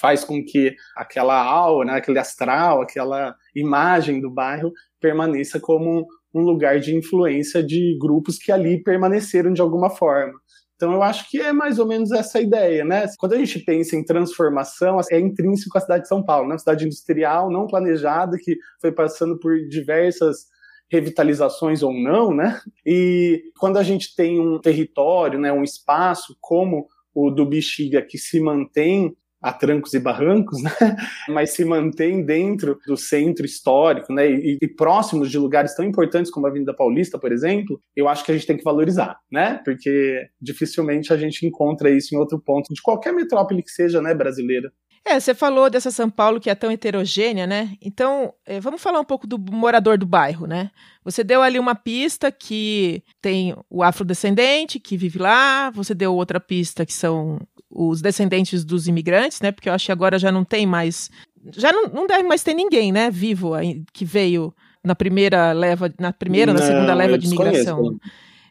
faz 0.00 0.24
com 0.24 0.44
que 0.44 0.74
aquela 0.96 1.40
aura, 1.42 1.86
né, 1.86 1.98
aquele 1.98 2.18
astral, 2.18 2.82
aquela 2.82 3.34
imagem 3.54 4.20
do 4.20 4.30
bairro 4.30 4.72
permaneça 5.00 5.60
como 5.60 6.06
um 6.34 6.40
lugar 6.40 6.80
de 6.80 6.94
influência 6.96 7.62
de 7.62 7.96
grupos 8.00 8.38
que 8.38 8.50
ali 8.50 8.82
permaneceram 8.82 9.52
de 9.52 9.60
alguma 9.60 9.88
forma. 9.88 10.34
Então 10.74 10.92
eu 10.92 11.02
acho 11.02 11.30
que 11.30 11.40
é 11.40 11.52
mais 11.52 11.78
ou 11.78 11.86
menos 11.86 12.10
essa 12.10 12.40
ideia, 12.40 12.84
né? 12.84 13.06
Quando 13.18 13.34
a 13.34 13.38
gente 13.38 13.60
pensa 13.60 13.94
em 13.94 14.04
transformação, 14.04 14.98
é 15.10 15.20
intrínseco 15.20 15.78
à 15.78 15.80
cidade 15.80 16.02
de 16.02 16.08
São 16.08 16.22
Paulo, 16.22 16.48
né? 16.48 16.54
Uma 16.54 16.58
cidade 16.58 16.84
industrial 16.84 17.50
não 17.50 17.66
planejada 17.66 18.36
que 18.36 18.56
foi 18.80 18.90
passando 18.90 19.38
por 19.38 19.56
diversas 19.68 20.46
revitalizações 20.94 21.82
ou 21.82 21.92
não, 21.92 22.32
né? 22.32 22.60
E 22.86 23.50
quando 23.58 23.78
a 23.78 23.82
gente 23.82 24.14
tem 24.14 24.40
um 24.40 24.60
território, 24.60 25.38
né, 25.38 25.52
um 25.52 25.64
espaço 25.64 26.36
como 26.40 26.86
o 27.14 27.30
do 27.30 27.44
Bexiga 27.44 28.00
que 28.02 28.18
se 28.18 28.40
mantém 28.40 29.16
a 29.42 29.52
trancos 29.52 29.92
e 29.92 29.98
barrancos, 29.98 30.62
né? 30.64 30.70
mas 31.28 31.50
se 31.50 31.66
mantém 31.66 32.24
dentro 32.24 32.78
do 32.86 32.96
centro 32.96 33.44
histórico, 33.44 34.10
né? 34.10 34.30
E, 34.30 34.56
e, 34.62 34.68
próximos 34.68 35.30
de 35.30 35.38
lugares 35.38 35.74
tão 35.74 35.84
importantes 35.84 36.30
como 36.30 36.46
a 36.46 36.48
Avenida 36.48 36.72
Paulista, 36.72 37.18
por 37.18 37.30
exemplo, 37.30 37.78
eu 37.94 38.08
acho 38.08 38.24
que 38.24 38.32
a 38.32 38.34
gente 38.34 38.46
tem 38.46 38.56
que 38.56 38.64
valorizar, 38.64 39.18
né? 39.30 39.60
Porque 39.62 40.26
dificilmente 40.40 41.12
a 41.12 41.16
gente 41.18 41.44
encontra 41.44 41.90
isso 41.90 42.14
em 42.14 42.18
outro 42.18 42.40
ponto 42.40 42.72
de 42.72 42.80
qualquer 42.80 43.12
metrópole 43.12 43.62
que 43.62 43.70
seja, 43.70 44.00
né, 44.00 44.14
brasileira. 44.14 44.72
É, 45.06 45.20
você 45.20 45.34
falou 45.34 45.68
dessa 45.68 45.90
São 45.90 46.08
Paulo 46.08 46.40
que 46.40 46.48
é 46.48 46.54
tão 46.54 46.70
heterogênea, 46.70 47.46
né? 47.46 47.76
Então, 47.80 48.32
é, 48.46 48.58
vamos 48.58 48.80
falar 48.80 49.00
um 49.00 49.04
pouco 49.04 49.26
do 49.26 49.38
morador 49.38 49.98
do 49.98 50.06
bairro, 50.06 50.46
né? 50.46 50.70
Você 51.04 51.22
deu 51.22 51.42
ali 51.42 51.58
uma 51.58 51.74
pista 51.74 52.32
que 52.32 53.02
tem 53.20 53.54
o 53.68 53.82
afrodescendente 53.82 54.80
que 54.80 54.96
vive 54.96 55.18
lá, 55.18 55.70
você 55.70 55.94
deu 55.94 56.14
outra 56.14 56.40
pista 56.40 56.86
que 56.86 56.92
são 56.94 57.38
os 57.68 58.00
descendentes 58.00 58.64
dos 58.64 58.88
imigrantes, 58.88 59.42
né? 59.42 59.52
Porque 59.52 59.68
eu 59.68 59.74
acho 59.74 59.84
que 59.84 59.92
agora 59.92 60.18
já 60.18 60.32
não 60.32 60.42
tem 60.42 60.66
mais. 60.66 61.10
Já 61.52 61.70
não, 61.70 61.88
não 61.88 62.06
deve 62.06 62.22
mais 62.22 62.42
ter 62.42 62.54
ninguém, 62.54 62.90
né? 62.90 63.10
Vivo 63.10 63.52
que 63.92 64.06
veio 64.06 64.54
na 64.82 64.94
primeira 64.94 65.52
leva, 65.52 65.92
na 65.98 66.12
primeira, 66.14 66.52
ou 66.52 66.58
na 66.58 66.64
segunda 66.64 66.94
leva 66.94 67.18
de 67.18 67.26
imigração. 67.26 67.98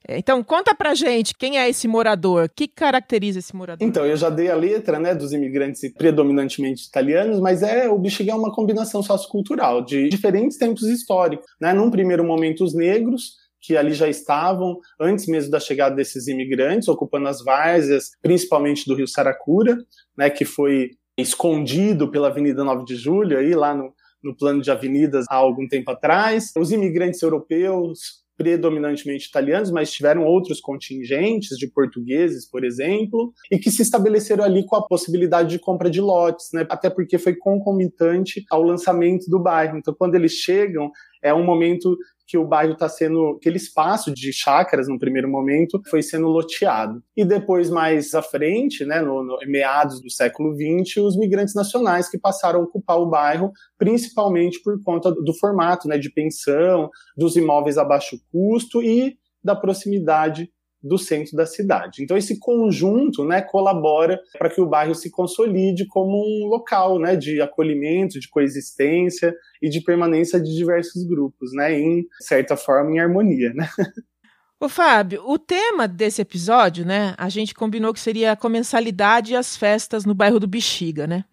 Então, 0.08 0.44
conta 0.44 0.76
pra 0.76 0.94
gente 0.94 1.34
quem 1.34 1.58
é 1.58 1.70
esse 1.70 1.88
morador, 1.88 2.50
que 2.54 2.68
caracteriza 2.68 3.40
esse 3.40 3.56
morador? 3.56 3.88
Então, 3.88 4.06
eu 4.06 4.18
já 4.18 4.30
dei 4.30 4.50
a 4.50 4.56
letra, 4.56 5.00
né, 5.00 5.16
dos 5.16 5.32
imigrantes 5.32 5.82
predominantemente 5.94 6.88
italianos, 6.88 7.40
mas 7.40 7.64
é 7.64 7.88
o 7.88 7.98
Bexiga 7.98 8.34
é 8.34 8.36
uma 8.36 8.52
combinação 8.52 9.02
sociocultural 9.02 9.84
de 9.84 10.10
diferentes 10.10 10.58
tempos 10.58 10.84
históricos, 10.84 11.46
né? 11.60 11.74
Num 11.74 11.90
primeiro 11.90 12.24
momento 12.24 12.64
os 12.64 12.74
negros, 12.74 13.36
que 13.62 13.78
ali 13.78 13.94
já 13.94 14.10
estavam 14.10 14.78
antes 15.00 15.26
mesmo 15.26 15.50
da 15.50 15.60
chegada 15.60 15.96
desses 15.96 16.28
imigrantes, 16.28 16.90
ocupando 16.90 17.30
as 17.30 17.42
várzeas, 17.42 18.12
principalmente 18.22 18.86
do 18.86 18.96
Rio 18.96 19.08
Saracura, 19.08 19.78
né, 20.18 20.30
que 20.30 20.44
foi 20.44 20.92
escondido 21.18 22.12
pela 22.12 22.28
Avenida 22.28 22.64
9 22.64 22.84
de 22.84 22.96
Julho 22.96 23.38
aí 23.38 23.54
lá 23.54 23.74
no 23.74 23.94
no 24.24 24.36
plano 24.36 24.62
de 24.62 24.72
avenidas 24.72 25.26
há 25.30 25.36
algum 25.36 25.68
tempo 25.68 25.92
atrás. 25.92 26.52
Os 26.58 26.72
imigrantes 26.72 27.22
europeus 27.22 28.23
predominantemente 28.44 29.28
italianos, 29.28 29.72
mas 29.72 29.92
tiveram 29.92 30.26
outros 30.26 30.60
contingentes 30.60 31.58
de 31.58 31.68
portugueses, 31.68 32.46
por 32.50 32.66
exemplo, 32.66 33.34
e 33.50 33.58
que 33.58 33.72
se 33.72 33.82
estabeleceram 33.82 34.44
ali 34.44 34.66
com 34.66 34.76
a 34.76 34.86
possibilidade 34.86 35.50
de 35.50 35.60
compra 35.60 35.90
de 35.90 36.02
lotes, 36.02 36.50
né? 36.54 36.66
Até 36.70 36.90
porque 36.90 37.18
foi 37.18 37.36
concomitante 37.36 38.44
ao 38.52 38.62
lançamento 38.62 39.30
do 39.30 39.40
bairro. 39.40 39.78
Então, 39.78 39.96
quando 39.98 40.16
eles 40.16 40.34
chegam, 40.34 40.92
é 41.22 41.34
um 41.34 41.44
momento 41.44 41.98
que 42.26 42.38
o 42.38 42.46
bairro 42.46 42.74
está 42.74 42.88
sendo, 42.88 43.38
aquele 43.38 43.58
espaço 43.58 44.14
de 44.14 44.32
chácaras 44.32 44.88
no 44.88 44.98
primeiro 44.98 45.30
momento 45.30 45.82
foi 45.90 46.02
sendo 46.02 46.28
loteado. 46.28 47.04
E 47.16 47.26
depois, 47.26 47.70
mais 47.70 48.14
à 48.14 48.22
frente, 48.22 48.86
né, 48.86 49.02
no, 49.02 49.24
no 49.24 49.38
meados 49.46 50.02
do 50.02 50.10
século 50.10 50.56
XX, 50.56 50.98
os 50.98 51.18
migrantes 51.18 51.54
nacionais 51.54 52.10
que 52.10 52.18
passaram 52.18 52.62
a 52.62 52.64
ocupar 52.64 52.98
o 52.98 53.10
bairro, 53.10 53.52
principalmente 53.78 54.62
por 54.64 54.82
conta 54.84 55.12
do 55.12 55.34
formato 55.34 55.88
né, 55.88 55.98
de 55.98 56.12
pensão, 56.12 56.90
dos 57.18 57.36
imóveis 57.36 57.78
a 57.78 57.84
baixo 57.84 58.18
custo 58.32 58.82
e 58.82 59.18
da 59.44 59.56
proximidade 59.56 60.50
do 60.84 60.98
centro 60.98 61.36
da 61.38 61.46
cidade. 61.46 62.04
Então 62.04 62.18
esse 62.18 62.38
conjunto, 62.40 63.24
né, 63.24 63.42
colabora 63.42 64.20
para 64.38 64.50
que 64.50 64.60
o 64.60 64.68
bairro 64.68 64.94
se 64.94 65.10
consolide 65.10 65.88
como 65.88 66.18
um 66.18 66.48
local, 66.48 67.00
né, 67.00 67.16
de 67.16 67.42
acolhimento, 67.42 68.20
de 68.20 68.28
coexistência 68.28 69.34
e 69.62 69.70
de 69.70 69.82
permanência 69.82 70.42
de 70.42 70.54
diversos 70.54 71.06
grupos, 71.06 71.54
né, 71.54 71.80
em 71.80 72.06
certa 72.20 72.58
forma 72.58 72.92
em 72.92 73.00
harmonia, 73.00 73.54
né? 73.54 73.68
Ô 74.60 74.70
Fábio, 74.70 75.24
o 75.26 75.38
tema 75.38 75.88
desse 75.90 76.22
episódio, 76.22 76.86
né, 76.86 77.14
a 77.18 77.28
gente 77.28 77.54
combinou 77.54 77.94
que 77.94 78.00
seria 78.00 78.32
a 78.32 78.36
comensalidade 78.36 79.34
e 79.34 79.36
as 79.36 79.58
festas 79.58 80.06
no 80.06 80.16
bairro 80.16 80.40
do 80.40 80.48
Bexiga, 80.48 81.06
né? 81.06 81.26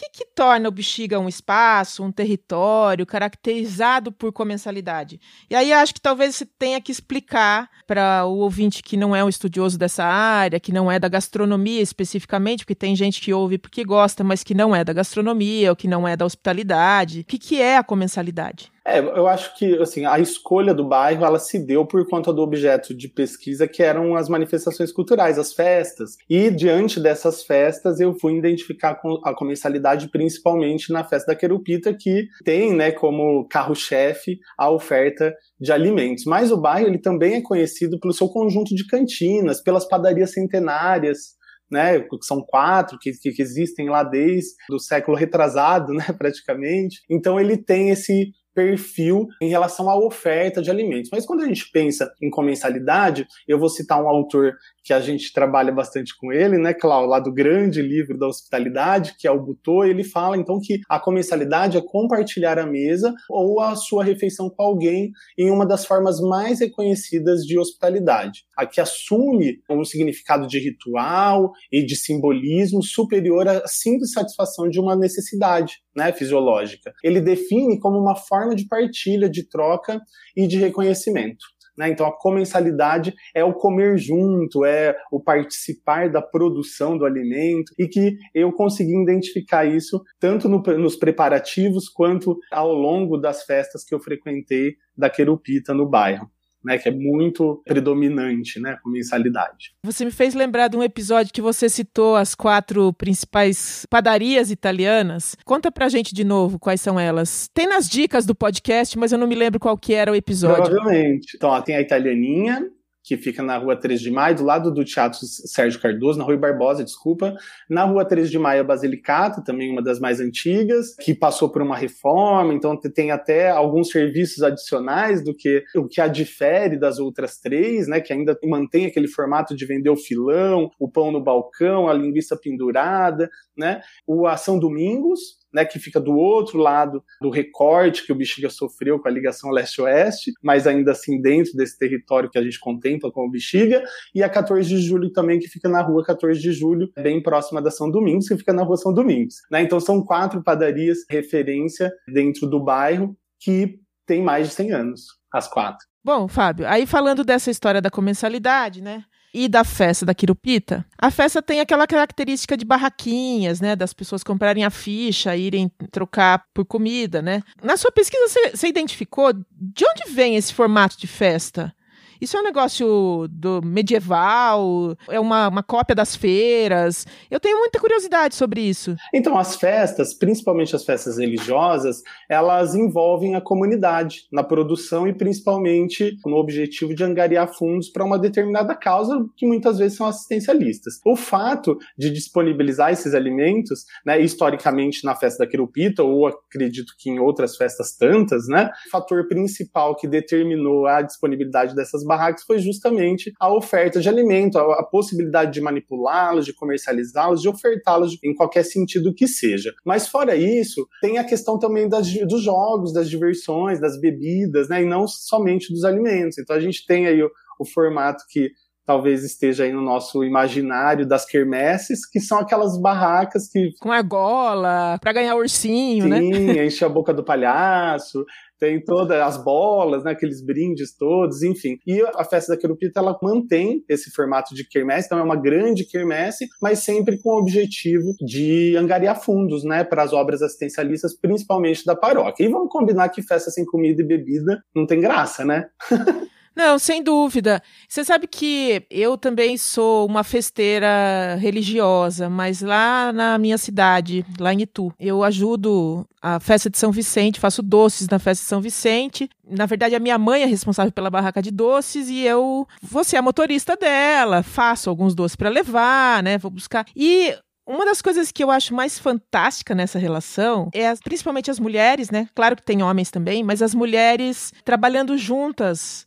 Que, 0.00 0.08
que 0.08 0.24
torna 0.34 0.66
o 0.66 0.72
Bexiga 0.72 1.20
um 1.20 1.28
espaço, 1.28 2.02
um 2.02 2.10
território 2.10 3.04
caracterizado 3.04 4.10
por 4.10 4.32
comensalidade? 4.32 5.20
E 5.50 5.54
aí 5.54 5.74
acho 5.74 5.92
que 5.92 6.00
talvez 6.00 6.34
você 6.34 6.46
tenha 6.46 6.80
que 6.80 6.90
explicar 6.90 7.68
para 7.86 8.24
o 8.24 8.38
ouvinte 8.38 8.82
que 8.82 8.96
não 8.96 9.14
é 9.14 9.22
um 9.22 9.28
estudioso 9.28 9.78
dessa 9.78 10.02
área, 10.02 10.58
que 10.58 10.72
não 10.72 10.90
é 10.90 10.98
da 10.98 11.06
gastronomia 11.06 11.82
especificamente, 11.82 12.64
porque 12.64 12.74
tem 12.74 12.96
gente 12.96 13.20
que 13.20 13.34
ouve 13.34 13.58
porque 13.58 13.84
gosta, 13.84 14.24
mas 14.24 14.42
que 14.42 14.54
não 14.54 14.74
é 14.74 14.82
da 14.82 14.94
gastronomia 14.94 15.68
ou 15.68 15.76
que 15.76 15.86
não 15.86 16.08
é 16.08 16.16
da 16.16 16.24
hospitalidade. 16.24 17.20
O 17.20 17.24
que, 17.24 17.38
que 17.38 17.60
é 17.60 17.76
a 17.76 17.84
comensalidade? 17.84 18.72
É, 18.86 18.98
eu 18.98 19.26
acho 19.26 19.56
que 19.56 19.76
assim, 19.78 20.06
a 20.06 20.18
escolha 20.18 20.72
do 20.72 20.86
bairro 20.86 21.24
ela 21.24 21.38
se 21.38 21.58
deu 21.58 21.86
por 21.86 22.06
conta 22.08 22.32
do 22.32 22.40
objeto 22.40 22.94
de 22.94 23.08
pesquisa 23.08 23.68
que 23.68 23.82
eram 23.82 24.16
as 24.16 24.28
manifestações 24.28 24.90
culturais, 24.90 25.38
as 25.38 25.52
festas. 25.52 26.16
E 26.28 26.50
diante 26.50 26.98
dessas 26.98 27.42
festas 27.42 28.00
eu 28.00 28.14
fui 28.14 28.36
identificar 28.36 28.98
a 29.24 29.34
comensalidade 29.34 30.08
principalmente 30.10 30.92
na 30.92 31.04
festa 31.04 31.32
da 31.32 31.38
Querupita, 31.38 31.94
que 31.94 32.26
tem 32.44 32.74
né, 32.74 32.90
como 32.90 33.46
carro-chefe 33.48 34.38
a 34.56 34.70
oferta 34.70 35.34
de 35.60 35.72
alimentos. 35.72 36.24
Mas 36.24 36.50
o 36.50 36.60
bairro 36.60 36.88
ele 36.88 36.98
também 36.98 37.34
é 37.34 37.42
conhecido 37.42 38.00
pelo 38.00 38.14
seu 38.14 38.28
conjunto 38.28 38.74
de 38.74 38.86
cantinas, 38.86 39.62
pelas 39.62 39.86
padarias 39.86 40.32
centenárias, 40.32 41.38
né, 41.70 42.00
que 42.00 42.08
são 42.22 42.42
quatro 42.42 42.98
que, 42.98 43.12
que 43.12 43.40
existem 43.40 43.88
lá 43.88 44.02
desde 44.02 44.50
o 44.70 44.78
século 44.78 45.16
retrasado, 45.16 45.92
né, 45.94 46.06
praticamente. 46.16 47.00
Então 47.08 47.38
ele 47.38 47.56
tem 47.56 47.90
esse 47.90 48.32
perfil 48.54 49.26
em 49.40 49.48
relação 49.48 49.88
à 49.88 49.96
oferta 49.96 50.60
de 50.62 50.70
alimentos. 50.70 51.10
Mas 51.12 51.26
quando 51.26 51.42
a 51.42 51.46
gente 51.46 51.70
pensa 51.70 52.12
em 52.22 52.30
comensalidade, 52.30 53.26
eu 53.46 53.58
vou 53.58 53.68
citar 53.68 54.02
um 54.02 54.08
autor 54.08 54.54
que 54.82 54.92
a 54.92 55.00
gente 55.00 55.32
trabalha 55.32 55.70
bastante 55.70 56.16
com 56.16 56.32
ele, 56.32 56.58
né, 56.58 56.72
Cláudio, 56.72 57.10
lá 57.10 57.20
do 57.20 57.32
grande 57.32 57.82
livro 57.82 58.18
da 58.18 58.26
hospitalidade, 58.26 59.14
que 59.18 59.28
é 59.28 59.30
o 59.30 59.40
Butô, 59.40 59.84
ele 59.84 60.02
fala 60.02 60.36
então 60.36 60.58
que 60.60 60.80
a 60.88 60.98
comensalidade 60.98 61.76
é 61.76 61.82
compartilhar 61.82 62.58
a 62.58 62.66
mesa 62.66 63.14
ou 63.28 63.60
a 63.60 63.76
sua 63.76 64.02
refeição 64.02 64.48
com 64.48 64.62
alguém 64.62 65.12
em 65.38 65.50
uma 65.50 65.66
das 65.66 65.84
formas 65.84 66.20
mais 66.20 66.60
reconhecidas 66.60 67.42
de 67.42 67.58
hospitalidade, 67.58 68.44
a 68.56 68.66
que 68.66 68.80
assume 68.80 69.60
um 69.68 69.84
significado 69.84 70.46
de 70.46 70.58
ritual 70.58 71.52
e 71.70 71.84
de 71.84 71.94
simbolismo 71.94 72.82
superior 72.82 73.46
à 73.46 73.66
simples 73.66 74.12
satisfação 74.12 74.68
de 74.68 74.80
uma 74.80 74.96
necessidade, 74.96 75.74
né, 75.94 76.12
fisiológica. 76.12 76.92
Ele 77.02 77.20
define 77.20 77.78
como 77.78 77.98
uma 77.98 78.16
forma 78.16 78.39
de 78.48 78.66
partilha, 78.66 79.28
de 79.28 79.48
troca 79.48 80.00
e 80.36 80.46
de 80.46 80.58
reconhecimento. 80.58 81.44
Né? 81.76 81.88
Então, 81.88 82.06
a 82.06 82.16
comensalidade 82.16 83.14
é 83.34 83.42
o 83.42 83.54
comer 83.54 83.96
junto, 83.96 84.64
é 84.64 84.94
o 85.10 85.18
participar 85.18 86.10
da 86.10 86.20
produção 86.20 86.98
do 86.98 87.06
alimento, 87.06 87.72
e 87.78 87.88
que 87.88 88.16
eu 88.34 88.52
consegui 88.52 89.00
identificar 89.02 89.64
isso 89.64 90.02
tanto 90.18 90.48
no, 90.48 90.60
nos 90.78 90.96
preparativos 90.96 91.88
quanto 91.88 92.38
ao 92.52 92.72
longo 92.72 93.16
das 93.16 93.44
festas 93.44 93.84
que 93.84 93.94
eu 93.94 94.00
frequentei 94.00 94.74
da 94.96 95.08
Querupita 95.08 95.72
no 95.72 95.88
bairro 95.88 96.30
né, 96.64 96.78
que 96.78 96.88
é 96.88 96.92
muito 96.92 97.62
predominante, 97.64 98.60
né, 98.60 98.78
com 98.82 98.90
mensalidade. 98.90 99.72
Você 99.84 100.04
me 100.04 100.10
fez 100.10 100.34
lembrar 100.34 100.68
de 100.68 100.76
um 100.76 100.82
episódio 100.82 101.32
que 101.32 101.40
você 101.40 101.68
citou 101.68 102.16
as 102.16 102.34
quatro 102.34 102.92
principais 102.92 103.86
padarias 103.88 104.50
italianas. 104.50 105.36
Conta 105.44 105.70
pra 105.70 105.88
gente 105.88 106.14
de 106.14 106.24
novo 106.24 106.58
quais 106.58 106.80
são 106.80 106.98
elas. 106.98 107.48
Tem 107.54 107.66
nas 107.66 107.88
dicas 107.88 108.26
do 108.26 108.34
podcast, 108.34 108.98
mas 108.98 109.12
eu 109.12 109.18
não 109.18 109.26
me 109.26 109.34
lembro 109.34 109.60
qual 109.60 109.76
que 109.76 109.94
era 109.94 110.12
o 110.12 110.14
episódio. 110.14 110.64
Provavelmente. 110.64 111.36
Então, 111.36 111.50
ó, 111.50 111.60
tem 111.60 111.76
a 111.76 111.80
italianinha, 111.80 112.68
que 113.10 113.16
fica 113.16 113.42
na 113.42 113.58
rua 113.58 113.74
3 113.74 114.00
de 114.00 114.08
Maio, 114.08 114.36
do 114.36 114.44
lado 114.44 114.70
do 114.70 114.84
Teatro 114.84 115.18
Sérgio 115.26 115.80
Cardoso, 115.80 116.16
na 116.16 116.24
rua 116.24 116.36
Barbosa, 116.36 116.84
desculpa. 116.84 117.34
Na 117.68 117.82
rua 117.82 118.04
3 118.04 118.30
de 118.30 118.38
Maio, 118.38 118.60
a 118.60 118.64
Basilicata, 118.64 119.42
também 119.42 119.68
uma 119.68 119.82
das 119.82 119.98
mais 119.98 120.20
antigas, 120.20 120.94
que 120.94 121.12
passou 121.12 121.50
por 121.50 121.60
uma 121.60 121.76
reforma, 121.76 122.54
então 122.54 122.76
tem 122.76 123.10
até 123.10 123.50
alguns 123.50 123.90
serviços 123.90 124.44
adicionais 124.44 125.24
do 125.24 125.34
que 125.34 125.64
o 125.74 125.88
que 125.88 126.00
a 126.00 126.06
difere 126.06 126.78
das 126.78 127.00
outras 127.00 127.40
três, 127.40 127.88
né, 127.88 128.00
que 128.00 128.12
ainda 128.12 128.38
mantém 128.44 128.86
aquele 128.86 129.08
formato 129.08 129.56
de 129.56 129.66
vender 129.66 129.90
o 129.90 129.96
filão, 129.96 130.70
o 130.78 130.88
pão 130.88 131.10
no 131.10 131.20
balcão, 131.20 131.88
a 131.88 131.92
linguiça 131.92 132.36
pendurada, 132.36 133.28
né? 133.56 133.80
O 134.06 134.24
Ação 134.28 134.56
Domingos, 134.56 135.39
né, 135.52 135.64
que 135.64 135.78
fica 135.78 136.00
do 136.00 136.16
outro 136.16 136.58
lado 136.58 137.02
do 137.20 137.30
recorte 137.30 138.04
que 138.04 138.12
o 138.12 138.14
Bexiga 138.14 138.48
sofreu 138.48 138.98
com 138.98 139.08
a 139.08 139.10
ligação 139.10 139.50
leste-oeste, 139.50 140.32
mas 140.42 140.66
ainda 140.66 140.92
assim 140.92 141.20
dentro 141.20 141.52
desse 141.54 141.78
território 141.78 142.30
que 142.30 142.38
a 142.38 142.42
gente 142.42 142.58
contempla 142.58 143.10
com 143.10 143.26
o 143.26 143.30
Bexiga, 143.30 143.82
e 144.14 144.22
a 144.22 144.28
14 144.28 144.68
de 144.68 144.80
julho 144.80 145.12
também, 145.12 145.38
que 145.38 145.48
fica 145.48 145.68
na 145.68 145.82
rua 145.82 146.04
14 146.04 146.40
de 146.40 146.52
julho, 146.52 146.90
bem 146.96 147.22
próxima 147.22 147.60
da 147.60 147.70
São 147.70 147.90
Domingos, 147.90 148.28
que 148.28 148.36
fica 148.36 148.52
na 148.52 148.62
rua 148.62 148.76
São 148.76 148.92
Domingos. 148.92 149.36
Né? 149.50 149.62
Então 149.62 149.80
são 149.80 150.04
quatro 150.04 150.42
padarias 150.42 150.98
referência 151.08 151.92
dentro 152.06 152.46
do 152.46 152.62
bairro 152.62 153.16
que 153.38 153.78
tem 154.06 154.22
mais 154.22 154.48
de 154.48 154.54
100 154.54 154.72
anos, 154.72 155.02
as 155.32 155.48
quatro. 155.48 155.86
Bom, 156.02 156.26
Fábio, 156.28 156.66
aí 156.66 156.86
falando 156.86 157.22
dessa 157.22 157.50
história 157.50 157.80
da 157.80 157.90
comensalidade, 157.90 158.82
né? 158.82 159.04
E 159.32 159.48
da 159.48 159.64
festa 159.64 160.04
da 160.04 160.14
Quirupita, 160.14 160.84
a 160.98 161.10
festa 161.10 161.40
tem 161.40 161.60
aquela 161.60 161.86
característica 161.86 162.56
de 162.56 162.64
barraquinhas, 162.64 163.60
né? 163.60 163.76
Das 163.76 163.92
pessoas 163.92 164.22
comprarem 164.22 164.64
a 164.64 164.70
ficha, 164.70 165.36
irem 165.36 165.70
trocar 165.90 166.44
por 166.52 166.64
comida, 166.64 167.22
né? 167.22 167.42
Na 167.62 167.76
sua 167.76 167.92
pesquisa, 167.92 168.26
você 168.54 168.66
identificou 168.68 169.32
de 169.32 169.84
onde 169.84 170.12
vem 170.12 170.36
esse 170.36 170.52
formato 170.52 170.98
de 170.98 171.06
festa? 171.06 171.72
Isso 172.20 172.36
é 172.36 172.40
um 172.40 172.44
negócio 172.44 173.26
do 173.30 173.62
medieval, 173.62 174.94
é 175.08 175.18
uma, 175.18 175.48
uma 175.48 175.62
cópia 175.62 175.94
das 175.94 176.14
feiras. 176.14 177.06
Eu 177.30 177.40
tenho 177.40 177.58
muita 177.58 177.80
curiosidade 177.80 178.34
sobre 178.34 178.60
isso. 178.60 178.94
Então, 179.14 179.38
as 179.38 179.56
festas, 179.56 180.12
principalmente 180.12 180.76
as 180.76 180.84
festas 180.84 181.16
religiosas, 181.16 182.02
elas 182.28 182.74
envolvem 182.74 183.36
a 183.36 183.40
comunidade 183.40 184.26
na 184.30 184.42
produção 184.42 185.08
e 185.08 185.14
principalmente 185.14 186.14
no 186.26 186.36
objetivo 186.36 186.94
de 186.94 187.02
angariar 187.02 187.48
fundos 187.48 187.88
para 187.88 188.04
uma 188.04 188.18
determinada 188.18 188.74
causa, 188.74 189.24
que 189.34 189.46
muitas 189.46 189.78
vezes 189.78 189.96
são 189.96 190.06
assistencialistas. 190.06 191.00
O 191.06 191.16
fato 191.16 191.78
de 191.96 192.10
disponibilizar 192.10 192.92
esses 192.92 193.14
alimentos, 193.14 193.86
né, 194.04 194.20
historicamente 194.20 195.06
na 195.06 195.14
festa 195.14 195.44
da 195.44 195.50
Querupita, 195.50 196.02
ou 196.02 196.26
acredito 196.26 196.92
que 196.98 197.08
em 197.08 197.18
outras 197.18 197.56
festas 197.56 197.96
tantas, 197.96 198.46
né, 198.46 198.70
o 198.88 198.90
fator 198.90 199.26
principal 199.26 199.96
que 199.96 200.06
determinou 200.06 200.86
a 200.86 201.00
disponibilidade 201.00 201.74
dessas 201.74 202.04
barracas 202.10 202.42
foi 202.42 202.58
justamente 202.58 203.32
a 203.38 203.52
oferta 203.52 204.00
de 204.00 204.08
alimento, 204.08 204.58
a, 204.58 204.80
a 204.80 204.82
possibilidade 204.82 205.52
de 205.52 205.60
manipulá-los, 205.60 206.44
de 206.44 206.52
comercializá-los, 206.52 207.40
de 207.40 207.48
ofertá-los 207.48 208.18
em 208.24 208.34
qualquer 208.34 208.64
sentido 208.64 209.14
que 209.14 209.28
seja. 209.28 209.72
Mas 209.84 210.08
fora 210.08 210.34
isso, 210.34 210.88
tem 211.00 211.18
a 211.18 211.24
questão 211.24 211.58
também 211.58 211.88
das, 211.88 212.12
dos 212.26 212.42
jogos, 212.42 212.92
das 212.92 213.08
diversões, 213.08 213.80
das 213.80 214.00
bebidas, 214.00 214.68
né, 214.68 214.82
e 214.82 214.86
não 214.86 215.06
somente 215.06 215.72
dos 215.72 215.84
alimentos. 215.84 216.38
Então 216.38 216.56
a 216.56 216.60
gente 216.60 216.84
tem 216.84 217.06
aí 217.06 217.22
o, 217.22 217.30
o 217.60 217.64
formato 217.64 218.24
que 218.28 218.50
talvez 218.90 219.22
esteja 219.22 219.62
aí 219.62 219.72
no 219.72 219.82
nosso 219.82 220.24
imaginário 220.24 221.06
das 221.06 221.24
quermesses, 221.24 222.04
que 222.04 222.18
são 222.18 222.40
aquelas 222.40 222.76
barracas 222.76 223.48
que. 223.48 223.70
Com 223.80 223.92
argola, 223.92 224.98
para 225.00 225.12
ganhar 225.12 225.36
ursinho, 225.36 226.02
Sim, 226.02 226.08
né? 226.08 226.18
Sim, 226.18 226.60
enche 226.66 226.84
a 226.84 226.88
boca 226.88 227.14
do 227.14 227.22
palhaço 227.22 228.26
tem 228.58 228.78
todas 228.84 229.18
as 229.18 229.42
bolas, 229.42 230.04
né, 230.04 230.10
aqueles 230.10 230.44
brindes 230.44 230.94
todos, 230.94 231.42
enfim. 231.42 231.78
E 231.86 232.02
a 232.14 232.22
festa 232.22 232.52
da 232.52 232.60
Querupita, 232.60 233.00
ela 233.00 233.18
mantém 233.22 233.82
esse 233.88 234.10
formato 234.10 234.54
de 234.54 234.68
quermesse, 234.68 235.06
então 235.06 235.18
é 235.18 235.22
uma 235.22 235.34
grande 235.34 235.82
quermesse, 235.86 236.46
mas 236.60 236.80
sempre 236.80 237.18
com 237.22 237.30
o 237.30 237.38
objetivo 237.38 238.12
de 238.20 238.76
angariar 238.76 239.18
fundos, 239.18 239.64
né, 239.64 239.82
para 239.82 240.02
as 240.02 240.12
obras 240.12 240.42
assistencialistas, 240.42 241.18
principalmente 241.18 241.86
da 241.86 241.96
paróquia. 241.96 242.44
E 242.44 242.48
vamos 242.48 242.68
combinar 242.68 243.08
que 243.08 243.22
festa 243.22 243.50
sem 243.50 243.64
comida 243.64 244.02
e 244.02 244.06
bebida 244.06 244.62
não 244.76 244.84
tem 244.86 245.00
graça, 245.00 245.42
né? 245.42 245.68
Não, 246.60 246.78
sem 246.78 247.02
dúvida. 247.02 247.62
Você 247.88 248.04
sabe 248.04 248.26
que 248.26 248.84
eu 248.90 249.16
também 249.16 249.56
sou 249.56 250.06
uma 250.06 250.22
festeira 250.22 251.38
religiosa, 251.40 252.28
mas 252.28 252.60
lá 252.60 253.10
na 253.14 253.38
minha 253.38 253.56
cidade, 253.56 254.26
lá 254.38 254.52
em 254.52 254.60
Itu, 254.60 254.92
eu 255.00 255.24
ajudo 255.24 256.06
a 256.20 256.38
festa 256.38 256.68
de 256.68 256.76
São 256.76 256.92
Vicente, 256.92 257.40
faço 257.40 257.62
doces 257.62 258.08
na 258.08 258.18
festa 258.18 258.44
de 258.44 258.48
São 258.50 258.60
Vicente. 258.60 259.30
Na 259.48 259.64
verdade, 259.64 259.94
a 259.94 259.98
minha 259.98 260.18
mãe 260.18 260.42
é 260.42 260.46
responsável 260.46 260.92
pela 260.92 261.08
barraca 261.08 261.40
de 261.40 261.50
doces 261.50 262.10
e 262.10 262.26
eu 262.26 262.68
vou 262.82 263.04
ser 263.04 263.16
a 263.16 263.22
motorista 263.22 263.74
dela, 263.74 264.42
faço 264.42 264.90
alguns 264.90 265.14
doces 265.14 265.36
para 265.36 265.48
levar, 265.48 266.22
né? 266.22 266.36
Vou 266.36 266.50
buscar. 266.50 266.84
E 266.94 267.34
uma 267.66 267.86
das 267.86 268.02
coisas 268.02 268.30
que 268.30 268.44
eu 268.44 268.50
acho 268.50 268.74
mais 268.74 268.98
fantástica 268.98 269.74
nessa 269.74 269.98
relação 269.98 270.68
é 270.74 270.94
principalmente 270.96 271.50
as 271.50 271.58
mulheres, 271.58 272.10
né? 272.10 272.28
Claro 272.34 272.54
que 272.54 272.62
tem 272.62 272.82
homens 272.82 273.10
também, 273.10 273.42
mas 273.42 273.62
as 273.62 273.74
mulheres 273.74 274.52
trabalhando 274.62 275.16
juntas 275.16 276.04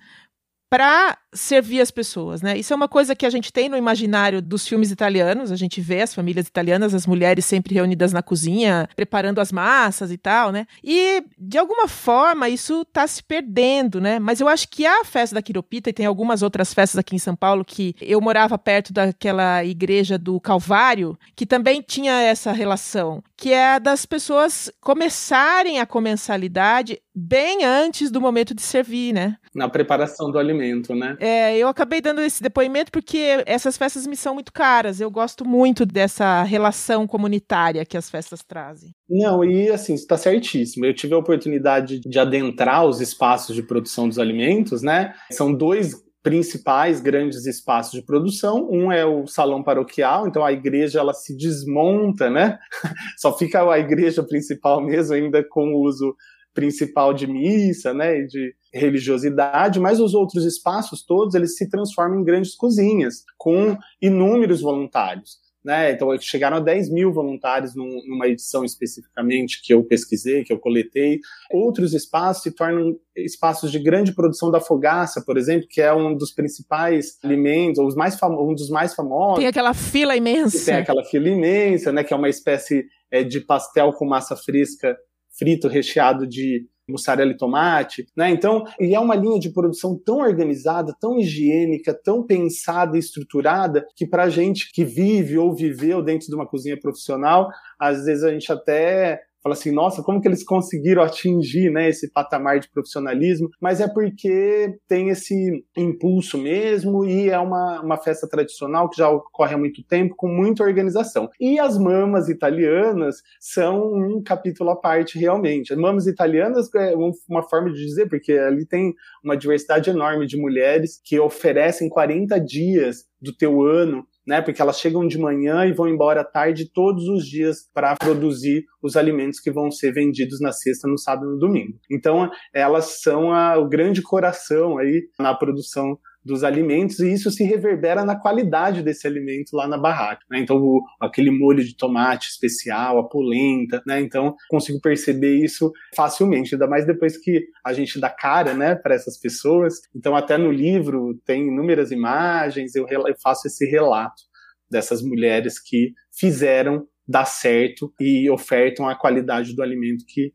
para 0.73 1.22
servir 1.33 1.81
as 1.81 1.91
pessoas, 1.91 2.41
né? 2.41 2.57
Isso 2.57 2.73
é 2.73 2.75
uma 2.75 2.87
coisa 2.87 3.15
que 3.15 3.25
a 3.25 3.29
gente 3.29 3.51
tem 3.51 3.69
no 3.69 3.77
imaginário 3.77 4.41
dos 4.41 4.67
filmes 4.67 4.91
italianos, 4.91 5.51
a 5.51 5.55
gente 5.55 5.81
vê 5.81 6.01
as 6.01 6.13
famílias 6.13 6.47
italianas, 6.47 6.93
as 6.93 7.07
mulheres 7.07 7.45
sempre 7.45 7.73
reunidas 7.73 8.13
na 8.13 8.21
cozinha, 8.21 8.87
preparando 8.95 9.39
as 9.39 9.51
massas 9.51 10.11
e 10.11 10.17
tal, 10.17 10.51
né? 10.51 10.65
E 10.83 11.23
de 11.37 11.57
alguma 11.57 11.87
forma 11.87 12.49
isso 12.49 12.81
está 12.81 13.05
se 13.07 13.23
perdendo, 13.23 13.99
né? 13.99 14.19
Mas 14.19 14.39
eu 14.39 14.47
acho 14.47 14.67
que 14.69 14.85
a 14.85 15.03
festa 15.03 15.35
da 15.35 15.41
Quiropita 15.41 15.89
e 15.89 15.93
tem 15.93 16.05
algumas 16.05 16.41
outras 16.41 16.73
festas 16.73 16.99
aqui 16.99 17.15
em 17.15 17.19
São 17.19 17.35
Paulo 17.35 17.65
que 17.65 17.95
eu 18.01 18.19
morava 18.21 18.57
perto 18.57 18.93
daquela 18.93 19.63
igreja 19.63 20.17
do 20.17 20.39
Calvário, 20.39 21.17
que 21.35 21.45
também 21.45 21.81
tinha 21.81 22.21
essa 22.21 22.51
relação, 22.51 23.23
que 23.35 23.51
é 23.51 23.75
a 23.75 23.79
das 23.79 24.05
pessoas 24.05 24.71
começarem 24.81 25.79
a 25.79 25.85
comensalidade 25.85 26.99
bem 27.15 27.63
antes 27.63 28.09
do 28.09 28.19
momento 28.19 28.53
de 28.53 28.61
servir, 28.61 29.13
né? 29.13 29.37
Na 29.53 29.69
preparação 29.69 30.31
do 30.31 30.39
alimento, 30.39 30.95
né? 30.95 31.15
É, 31.25 31.57
eu 31.57 31.69
acabei 31.69 32.01
dando 32.01 32.19
esse 32.19 32.43
depoimento 32.43 32.91
porque 32.91 33.41
essas 33.45 33.77
festas 33.77 34.05
me 34.05 34.17
são 34.17 34.33
muito 34.33 34.51
caras. 34.51 34.99
Eu 34.99 35.09
gosto 35.09 35.45
muito 35.45 35.85
dessa 35.85 36.43
relação 36.43 37.07
comunitária 37.07 37.85
que 37.85 37.95
as 37.95 38.09
festas 38.09 38.43
trazem. 38.43 38.93
Não, 39.09 39.41
e 39.41 39.69
assim, 39.69 39.93
está 39.93 40.17
certíssimo. 40.17 40.85
Eu 40.85 40.93
tive 40.93 41.13
a 41.13 41.17
oportunidade 41.17 42.01
de 42.01 42.19
adentrar 42.19 42.85
os 42.85 42.99
espaços 42.99 43.55
de 43.55 43.63
produção 43.63 44.09
dos 44.09 44.19
alimentos, 44.19 44.81
né? 44.81 45.13
São 45.31 45.53
dois 45.53 45.95
principais 46.21 46.99
grandes 46.99 47.45
espaços 47.45 47.93
de 47.93 48.05
produção. 48.05 48.67
Um 48.69 48.91
é 48.91 49.05
o 49.05 49.25
salão 49.25 49.63
paroquial, 49.63 50.27
então 50.27 50.43
a 50.43 50.51
igreja 50.51 50.99
ela 50.99 51.13
se 51.13 51.37
desmonta, 51.37 52.29
né? 52.29 52.59
Só 53.17 53.37
fica 53.37 53.69
a 53.71 53.79
igreja 53.79 54.21
principal 54.23 54.81
mesmo 54.81 55.15
ainda 55.15 55.41
com 55.41 55.73
o 55.73 55.81
uso 55.83 56.13
principal 56.53 57.13
de 57.13 57.27
missa, 57.27 57.93
né, 57.93 58.21
de 58.21 58.53
religiosidade, 58.73 59.79
mas 59.79 59.99
os 59.99 60.13
outros 60.13 60.45
espaços 60.45 61.03
todos 61.03 61.35
eles 61.35 61.55
se 61.57 61.69
transformam 61.69 62.19
em 62.19 62.23
grandes 62.23 62.55
cozinhas 62.55 63.23
com 63.37 63.77
inúmeros 64.01 64.61
voluntários. 64.61 65.43
Né? 65.63 65.93
Então, 65.93 66.09
chegaram 66.19 66.57
a 66.57 66.59
10 66.59 66.91
mil 66.91 67.13
voluntários 67.13 67.73
numa 67.73 68.27
edição 68.27 68.65
especificamente 68.65 69.61
que 69.63 69.73
eu 69.73 69.81
pesquisei, 69.81 70.43
que 70.43 70.51
eu 70.51 70.59
coletei. 70.59 71.19
Outros 71.49 71.93
espaços 71.93 72.43
se 72.43 72.51
tornam 72.51 72.97
espaços 73.15 73.71
de 73.71 73.79
grande 73.79 74.13
produção 74.13 74.51
da 74.51 74.59
fogaça, 74.59 75.23
por 75.25 75.37
exemplo, 75.37 75.65
que 75.69 75.79
é 75.79 75.93
um 75.93 76.17
dos 76.17 76.33
principais 76.33 77.17
alimentos, 77.23 77.79
ou 77.79 77.87
os 77.87 77.95
mais 77.95 78.21
um 78.21 78.53
dos 78.53 78.69
mais 78.69 78.93
famosos. 78.93 79.39
Tem 79.39 79.47
aquela 79.47 79.73
fila 79.73 80.17
imensa. 80.17 80.65
Tem 80.65 80.75
aquela 80.75 81.03
fila 81.05 81.29
imensa, 81.29 81.93
né? 81.93 82.03
Que 82.03 82.13
é 82.13 82.17
uma 82.17 82.29
espécie 82.29 82.85
é, 83.09 83.23
de 83.23 83.39
pastel 83.39 83.93
com 83.93 84.05
massa 84.05 84.35
fresca 84.35 84.97
frito 85.37 85.67
recheado 85.67 86.27
de 86.27 86.67
mussarela 86.87 87.31
e 87.31 87.37
tomate, 87.37 88.05
né? 88.15 88.29
Então, 88.29 88.65
e 88.79 88.93
é 88.93 88.99
uma 88.99 89.15
linha 89.15 89.39
de 89.39 89.51
produção 89.51 89.97
tão 89.97 90.17
organizada, 90.17 90.93
tão 90.99 91.17
higiênica, 91.17 91.93
tão 91.93 92.25
pensada 92.25 92.97
e 92.97 92.99
estruturada 92.99 93.85
que 93.95 94.05
para 94.05 94.29
gente 94.29 94.71
que 94.71 94.83
vive 94.83 95.37
ou 95.37 95.55
viveu 95.55 96.01
dentro 96.01 96.27
de 96.27 96.35
uma 96.35 96.47
cozinha 96.47 96.77
profissional, 96.77 97.49
às 97.79 98.05
vezes 98.05 98.23
a 98.23 98.31
gente 98.31 98.51
até 98.51 99.21
fala 99.43 99.53
assim, 99.53 99.71
nossa, 99.71 100.01
como 100.01 100.21
que 100.21 100.27
eles 100.27 100.43
conseguiram 100.43 101.03
atingir 101.03 101.69
né, 101.69 101.89
esse 101.89 102.09
patamar 102.09 102.59
de 102.59 102.69
profissionalismo? 102.69 103.49
Mas 103.61 103.81
é 103.81 103.87
porque 103.87 104.79
tem 104.87 105.09
esse 105.09 105.65
impulso 105.77 106.37
mesmo 106.37 107.03
e 107.03 107.29
é 107.29 107.37
uma, 107.37 107.81
uma 107.81 107.97
festa 107.97 108.27
tradicional 108.27 108.89
que 108.89 108.97
já 108.97 109.09
ocorre 109.09 109.53
há 109.53 109.57
muito 109.57 109.83
tempo, 109.83 110.15
com 110.15 110.29
muita 110.29 110.63
organização. 110.63 111.29
E 111.39 111.59
as 111.59 111.77
mamas 111.77 112.29
italianas 112.29 113.17
são 113.39 113.93
um 113.93 114.23
capítulo 114.23 114.69
à 114.69 114.75
parte, 114.77 115.19
realmente. 115.19 115.73
As 115.73 115.79
mamas 115.79 116.07
italianas 116.07 116.73
é 116.73 116.95
uma 116.95 117.43
forma 117.43 117.69
de 117.71 117.85
dizer, 117.85 118.07
porque 118.07 118.31
ali 118.31 118.65
tem 118.65 118.93
uma 119.21 119.35
diversidade 119.35 119.89
enorme 119.89 120.25
de 120.25 120.37
mulheres 120.37 121.01
que 121.03 121.19
oferecem 121.19 121.89
40 121.89 122.39
dias 122.39 123.05
do 123.21 123.35
teu 123.35 123.61
ano 123.61 124.05
né? 124.25 124.41
Porque 124.41 124.61
elas 124.61 124.79
chegam 124.79 125.07
de 125.07 125.17
manhã 125.17 125.65
e 125.65 125.73
vão 125.73 125.87
embora 125.87 126.21
à 126.21 126.23
tarde 126.23 126.69
todos 126.71 127.07
os 127.07 127.25
dias 127.25 127.69
para 127.73 127.95
produzir 127.95 128.65
os 128.81 128.95
alimentos 128.95 129.39
que 129.39 129.51
vão 129.51 129.71
ser 129.71 129.91
vendidos 129.91 130.39
na 130.39 130.51
sexta, 130.51 130.87
no 130.87 130.97
sábado 130.97 131.27
e 131.27 131.33
no 131.33 131.39
domingo. 131.39 131.77
Então, 131.91 132.29
elas 132.53 133.01
são 133.01 133.31
a, 133.31 133.57
o 133.57 133.67
grande 133.67 134.01
coração 134.01 134.77
aí 134.77 135.07
na 135.19 135.33
produção 135.33 135.97
dos 136.23 136.43
alimentos 136.43 136.99
e 136.99 137.11
isso 137.11 137.29
se 137.31 137.43
reverbera 137.43 138.05
na 138.05 138.15
qualidade 138.15 138.81
desse 138.81 139.05
alimento 139.07 139.55
lá 139.55 139.67
na 139.67 139.77
barraca. 139.77 140.23
Né? 140.29 140.39
Então, 140.39 140.57
o, 140.57 140.81
aquele 140.99 141.31
molho 141.31 141.63
de 141.63 141.75
tomate 141.75 142.29
especial, 142.29 142.99
a 142.99 143.07
polenta, 143.07 143.81
né? 143.85 143.99
Então, 143.99 144.35
consigo 144.49 144.79
perceber 144.81 145.43
isso 145.43 145.71
facilmente, 145.95 146.55
ainda 146.55 146.67
mais 146.67 146.85
depois 146.85 147.17
que 147.17 147.45
a 147.65 147.73
gente 147.73 147.99
dá 147.99 148.09
cara, 148.09 148.53
né, 148.53 148.75
para 148.75 148.95
essas 148.95 149.19
pessoas. 149.19 149.75
Então, 149.95 150.15
até 150.15 150.37
no 150.37 150.51
livro 150.51 151.19
tem 151.25 151.47
inúmeras 151.47 151.91
imagens, 151.91 152.75
eu, 152.75 152.87
eu 152.87 153.15
faço 153.21 153.47
esse 153.47 153.65
relato 153.65 154.23
dessas 154.69 155.01
mulheres 155.01 155.59
que 155.59 155.91
fizeram 156.11 156.87
dá 157.07 157.25
certo 157.25 157.93
e 157.99 158.29
ofertam 158.29 158.87
a 158.87 158.95
qualidade 158.95 159.55
do 159.55 159.61
alimento 159.61 160.05
que, 160.07 160.33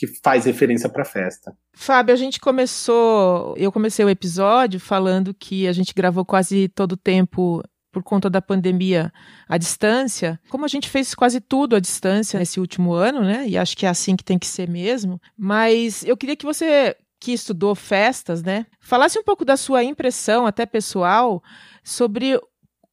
que 0.00 0.06
faz 0.06 0.46
referência 0.46 0.88
para 0.88 1.02
a 1.02 1.04
festa. 1.04 1.54
Fábio, 1.74 2.14
a 2.14 2.16
gente 2.16 2.40
começou, 2.40 3.54
eu 3.58 3.70
comecei 3.70 4.02
o 4.02 4.08
episódio 4.08 4.80
falando 4.80 5.34
que 5.34 5.68
a 5.68 5.72
gente 5.74 5.92
gravou 5.92 6.24
quase 6.24 6.68
todo 6.68 6.92
o 6.92 6.96
tempo 6.96 7.62
por 7.92 8.02
conta 8.02 8.30
da 8.30 8.40
pandemia 8.40 9.12
à 9.46 9.58
distância, 9.58 10.40
como 10.48 10.64
a 10.64 10.68
gente 10.68 10.88
fez 10.88 11.14
quase 11.14 11.38
tudo 11.38 11.76
à 11.76 11.80
distância 11.80 12.38
nesse 12.38 12.58
último 12.58 12.94
ano, 12.94 13.20
né? 13.20 13.46
E 13.46 13.58
acho 13.58 13.76
que 13.76 13.84
é 13.84 13.90
assim 13.90 14.16
que 14.16 14.24
tem 14.24 14.38
que 14.38 14.46
ser 14.46 14.70
mesmo. 14.70 15.20
Mas 15.36 16.02
eu 16.04 16.16
queria 16.16 16.36
que 16.36 16.46
você, 16.46 16.96
que 17.20 17.32
estudou 17.32 17.74
festas, 17.74 18.42
né, 18.42 18.64
falasse 18.80 19.18
um 19.18 19.22
pouco 19.22 19.44
da 19.44 19.56
sua 19.56 19.84
impressão, 19.84 20.46
até 20.46 20.64
pessoal, 20.64 21.42
sobre 21.84 22.36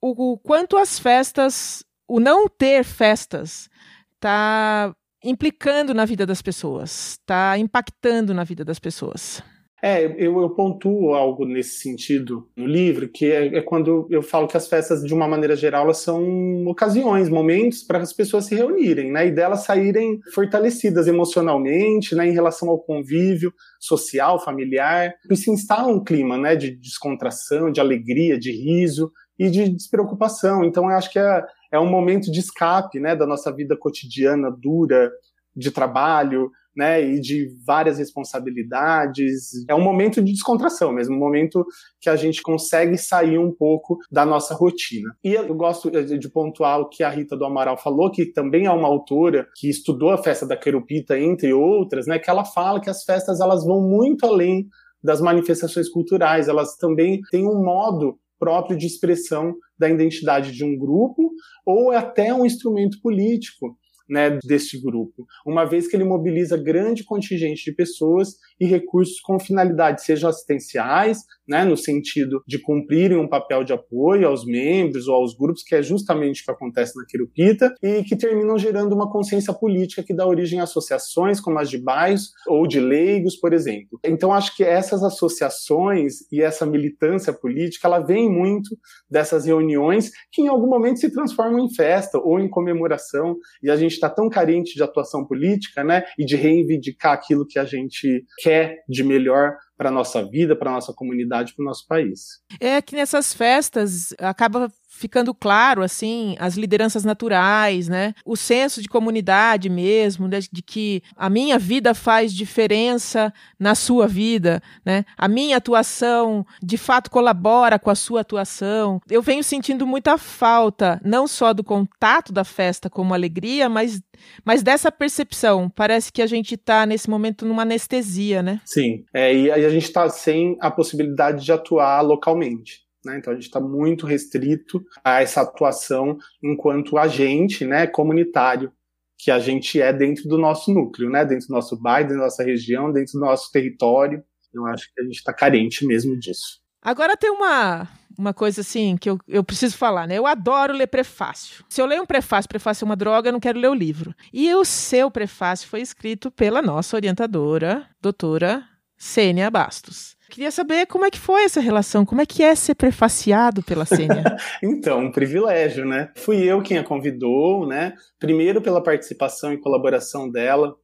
o, 0.02 0.34
o 0.34 0.38
quanto 0.40 0.76
as 0.76 1.00
festas, 1.00 1.86
o 2.06 2.20
não 2.20 2.50
ter 2.50 2.84
festas, 2.84 3.70
está 4.16 4.94
implicando 5.28 5.94
na 5.94 6.06
vida 6.06 6.26
das 6.26 6.42
pessoas, 6.42 7.12
está 7.12 7.58
impactando 7.58 8.34
na 8.34 8.44
vida 8.44 8.64
das 8.64 8.80
pessoas. 8.80 9.44
É, 9.80 10.04
eu, 10.04 10.42
eu, 10.42 10.50
pontuo 10.50 11.14
algo 11.14 11.46
nesse 11.46 11.78
sentido 11.82 12.50
no 12.56 12.66
livro, 12.66 13.08
que 13.08 13.32
é, 13.32 13.58
é, 13.58 13.62
quando 13.62 14.08
eu 14.10 14.24
falo 14.24 14.48
que 14.48 14.58
as 14.58 14.68
festas, 14.68 15.04
de 15.04 15.14
uma 15.14 15.28
maneira 15.28 15.56
geral, 15.56 15.84
elas 15.84 16.00
são 16.00 16.66
ocasiões, 16.66 17.30
momentos 17.30 17.84
para 17.84 18.00
as 18.00 18.12
pessoas 18.12 18.46
se 18.46 18.56
reunirem, 18.56 19.12
né? 19.12 19.28
E 19.28 19.32
delas 19.32 19.66
saírem 19.66 20.20
fortalecidas 20.34 21.08
emocionalmente, 21.08 22.16
né? 22.16 22.28
Em 22.28 22.34
relação 22.34 22.70
ao 22.70 22.80
convívio 22.80 23.54
social, 23.80 24.44
familiar. 24.44 25.14
E 25.30 25.36
se 25.36 25.52
instala 25.52 25.88
um 25.88 26.04
clima, 26.04 26.40
né? 26.40 26.56
De 26.56 26.72
descontração, 26.72 27.72
de 27.72 27.80
alegria, 27.80 28.40
de 28.40 28.52
riso 28.52 29.12
e 29.38 29.48
de 29.48 29.70
despreocupação. 29.70 30.66
Então, 30.66 30.90
eu 30.90 30.98
acho 30.98 31.12
que 31.12 31.20
é, 31.20 31.44
é 31.72 31.80
um 31.80 31.90
momento 31.90 32.32
de 32.32 32.40
escape, 32.40 33.00
né? 33.00 33.16
Da 33.16 33.26
nossa 33.26 33.52
vida 33.52 33.76
cotidiana, 33.78 34.52
dura, 34.52 35.12
de 35.56 35.72
trabalho, 35.72 36.52
né, 36.78 37.04
e 37.04 37.20
de 37.20 37.50
várias 37.66 37.98
responsabilidades. 37.98 39.66
É 39.68 39.74
um 39.74 39.82
momento 39.82 40.22
de 40.22 40.32
descontração 40.32 40.94
mesmo, 40.94 41.16
um 41.16 41.20
momento 41.20 41.66
que 42.00 42.08
a 42.08 42.16
gente 42.16 42.40
consegue 42.44 42.96
sair 42.96 43.40
um 43.40 43.52
pouco 43.52 43.98
da 44.12 44.24
nossa 44.24 44.54
rotina. 44.54 45.10
E 45.24 45.34
eu 45.34 45.56
gosto 45.56 45.90
de 45.90 46.30
pontuar 46.30 46.80
o 46.80 46.88
que 46.88 47.02
a 47.04 47.10
Rita 47.10 47.36
do 47.36 47.46
Amaral 47.46 47.78
falou, 47.78 48.12
que 48.12 48.28
também 48.28 48.68
é 48.68 48.72
uma 48.72 48.88
autora 48.88 49.48
que 49.56 49.68
estudou 49.68 50.12
a 50.12 50.20
festa 50.20 50.46
da 50.46 50.56
Querupita, 50.56 51.20
entre 51.20 51.52
outras, 51.52 52.06
né, 52.06 52.20
que 52.20 52.30
ela 52.30 52.46
fala 52.46 52.80
que 52.80 52.92
as 52.92 53.04
festas 53.04 53.42
elas 53.42 53.66
vão 53.66 53.82
muito 53.82 54.28
além 54.28 54.68
das 55.04 55.20
manifestações 55.20 55.90
culturais, 55.90 56.48
elas 56.48 56.76
também 56.76 57.22
têm 57.32 57.48
um 57.48 57.64
modo 57.64 58.20
próprio 58.40 58.78
de 58.78 58.86
expressão 58.86 59.56
da 59.78 59.90
identidade 59.90 60.52
de 60.52 60.64
um 60.64 60.78
grupo 60.78 61.32
ou 61.66 61.92
até 61.92 62.34
um 62.34 62.46
instrumento 62.46 63.00
político 63.02 63.78
né, 64.10 64.40
deste 64.44 64.80
grupo, 64.80 65.26
uma 65.46 65.66
vez 65.66 65.88
que 65.88 65.96
ele 65.96 66.04
mobiliza 66.04 66.58
grande 66.58 67.04
contingente 67.04 67.64
de 67.64 67.72
pessoas 67.74 68.36
e 68.60 68.66
recursos 68.66 69.20
com 69.20 69.40
finalidades, 69.40 70.06
sejam 70.06 70.30
assistenciais, 70.30 71.20
né, 71.48 71.64
no 71.64 71.78
sentido 71.78 72.42
de 72.48 72.60
cumprirem 72.60 73.18
um 73.18 73.28
papel 73.28 73.64
de 73.64 73.74
apoio 73.74 74.28
aos 74.28 74.46
membros 74.46 75.08
ou 75.08 75.16
aos 75.16 75.36
grupos, 75.36 75.64
que 75.64 75.76
é 75.76 75.82
justamente 75.82 76.42
o 76.42 76.46
que 76.46 76.52
acontece 76.52 76.98
na 76.98 77.06
Quirupita, 77.06 77.74
e 77.82 78.04
que 78.04 78.16
terminam 78.16 78.58
gerando 78.58 78.94
uma 78.94 79.10
consciência 79.12 79.54
política 79.54 80.04
que 80.04 80.14
dá 80.14 80.26
origem 80.26 80.60
a 80.60 80.64
associações 80.64 81.40
como 81.40 81.60
as 81.60 81.70
de 81.70 81.78
bairros 81.78 82.32
ou 82.48 82.68
de 82.68 82.80
leigos, 82.80 83.36
por 83.36 83.54
exemplo. 83.54 84.00
Então, 84.04 84.34
acho 84.34 84.56
que 84.56 84.64
essas 84.64 85.04
associações 85.04 86.32
e 86.32 86.42
essa 86.42 86.66
militância 86.66 87.34
política, 87.34 87.88
ela 87.88 88.00
vem 88.00 88.30
muito 88.30 88.78
dessas 89.10 89.46
reuniões 89.46 90.12
que 90.32 90.42
em 90.42 90.48
algum 90.48 90.68
momento 90.68 91.00
se 91.00 91.12
transformam 91.12 91.60
em 91.60 91.74
festa 91.74 92.18
ou 92.18 92.40
em 92.40 92.50
comemoração, 92.50 93.38
e 93.64 93.70
a 93.70 93.76
gente 93.76 93.97
está 93.98 94.10
tão 94.10 94.30
carente 94.30 94.76
de 94.76 94.84
atuação 94.84 95.26
política, 95.26 95.84
né, 95.84 96.04
e 96.18 96.26
de 96.26 96.36
reivindicar 96.36 97.14
aquilo 97.14 97.46
que 97.46 97.60
a 97.60 97.66
gente 97.66 98.24
quer 98.42 98.84
de 98.88 99.04
melhor 99.04 99.56
para 99.78 99.92
nossa 99.92 100.28
vida, 100.28 100.56
para 100.56 100.72
nossa 100.72 100.94
comunidade, 100.94 101.54
para 101.54 101.64
o 101.64 101.66
nosso 101.66 101.86
país. 101.88 102.42
É 102.60 102.82
que 102.82 102.96
nessas 102.96 103.34
festas 103.34 104.14
acaba 104.18 104.72
ficando 104.98 105.34
claro, 105.34 105.84
assim, 105.84 106.36
as 106.40 106.56
lideranças 106.56 107.04
naturais, 107.04 107.88
né? 107.88 108.14
O 108.26 108.36
senso 108.36 108.82
de 108.82 108.90
comunidade 108.90 109.70
mesmo, 109.70 110.28
né? 110.28 110.40
de 110.52 110.62
que 110.62 111.04
a 111.16 111.30
minha 111.30 111.60
vida 111.60 111.94
faz 111.94 112.34
diferença 112.34 113.32
na 113.60 113.76
sua 113.76 114.08
vida, 114.08 114.62
né? 114.84 115.06
A 115.16 115.28
minha 115.28 115.58
atuação, 115.58 116.46
de 116.62 116.78
fato, 116.78 117.12
colabora 117.12 117.78
com 117.78 117.92
a 117.92 117.96
sua 117.96 118.22
atuação. 118.22 119.00
Eu 119.10 119.22
venho 119.22 119.44
sentindo 119.44 119.86
muita 119.86 120.18
falta, 120.18 121.00
não 121.04 121.28
só 121.28 121.54
do 121.54 121.64
contato 121.64 122.34
da 122.34 122.44
festa 122.44 122.90
como 122.90 123.14
alegria, 123.14 123.70
mas, 123.70 124.02
mas 124.44 124.64
dessa 124.64 124.92
percepção. 124.92 125.70
Parece 125.70 126.12
que 126.12 126.22
a 126.22 126.28
gente 126.28 126.56
está, 126.56 126.86
nesse 126.86 127.10
momento, 127.10 127.46
numa 127.46 127.62
anestesia, 127.62 128.42
né? 128.42 128.60
Sim, 128.66 129.06
é, 129.14 129.34
e 129.34 129.52
a 129.52 129.70
gente 129.70 129.86
está 129.86 130.10
sem 130.10 130.58
a 130.60 130.72
possibilidade 130.72 131.46
de 131.46 131.52
atuar 131.52 132.02
localmente. 132.02 132.87
Né? 133.08 133.18
Então 133.18 133.32
a 133.32 133.36
gente 133.36 133.46
está 133.46 133.60
muito 133.60 134.06
restrito 134.06 134.84
a 135.04 135.22
essa 135.22 135.42
atuação 135.42 136.18
enquanto 136.44 136.98
agente 136.98 137.66
né, 137.66 137.88
comunitário 137.88 138.72
que 139.18 139.32
a 139.32 139.40
gente 139.40 139.82
é 139.82 139.92
dentro 139.92 140.28
do 140.28 140.38
nosso 140.38 140.72
núcleo, 140.72 141.10
né? 141.10 141.26
dentro 141.26 141.48
do 141.48 141.54
nosso 141.54 141.76
bairro, 141.82 142.10
dentro 142.10 142.20
da 142.20 142.26
nossa 142.26 142.44
região, 142.44 142.92
dentro 142.92 143.14
do 143.14 143.20
nosso 143.20 143.52
território. 143.52 144.24
Eu 144.54 144.66
acho 144.68 144.94
que 144.94 145.02
a 145.02 145.04
gente 145.04 145.16
está 145.16 145.34
carente 145.34 145.86
mesmo 145.86 146.18
disso. 146.20 146.62
Agora 146.82 147.18
tem 147.18 147.32
uma, 147.32 147.88
uma 148.18 148.34
coisa 148.34 148.62
assim 148.62 148.96
que 148.96 149.10
eu, 149.10 149.20
eu 149.28 149.44
preciso 149.44 149.76
falar, 149.76 150.08
né? 150.08 150.18
Eu 150.18 150.28
adoro 150.28 150.74
ler 150.74 150.88
prefácio. 150.88 151.66
Se 151.68 151.82
eu 151.82 151.86
leio 151.86 152.04
um 152.04 152.06
prefácio, 152.06 152.48
prefácio 152.48 152.84
é 152.84 152.86
uma 152.86 152.96
droga, 152.96 153.30
eu 153.30 153.34
não 153.34 153.40
quero 153.40 153.60
ler 153.60 153.70
o 153.70 153.74
livro. 153.74 154.14
E 154.32 154.54
o 154.54 154.64
seu 154.64 155.10
prefácio 155.10 155.68
foi 155.68 155.82
escrito 155.82 156.30
pela 156.30 156.62
nossa 156.62 156.96
orientadora, 156.96 157.88
doutora 158.02 158.64
Sênia 158.98 159.50
Bastos. 159.50 160.17
Queria 160.30 160.52
saber 160.52 160.86
como 160.88 161.06
é 161.06 161.12
que 161.12 161.20
foi 161.20 161.44
essa 161.44 161.60
relação, 161.60 162.06
como 162.06 162.22
é 162.22 162.26
que 162.26 162.44
é 162.44 162.54
ser 162.54 162.76
prefaciado 162.76 163.64
pela 163.64 163.86
Sênia? 163.86 164.24
então, 164.62 165.06
um 165.06 165.12
privilégio, 165.12 165.86
né? 165.86 166.12
Fui 166.16 166.44
eu 166.44 166.62
quem 166.62 166.78
a 166.78 166.84
convidou, 166.84 167.66
né? 167.66 167.94
Primeiro 168.20 168.62
pela 168.62 168.84
participação 168.84 169.54
e 169.54 169.60
colaboração 169.60 170.30
dela 170.30 170.76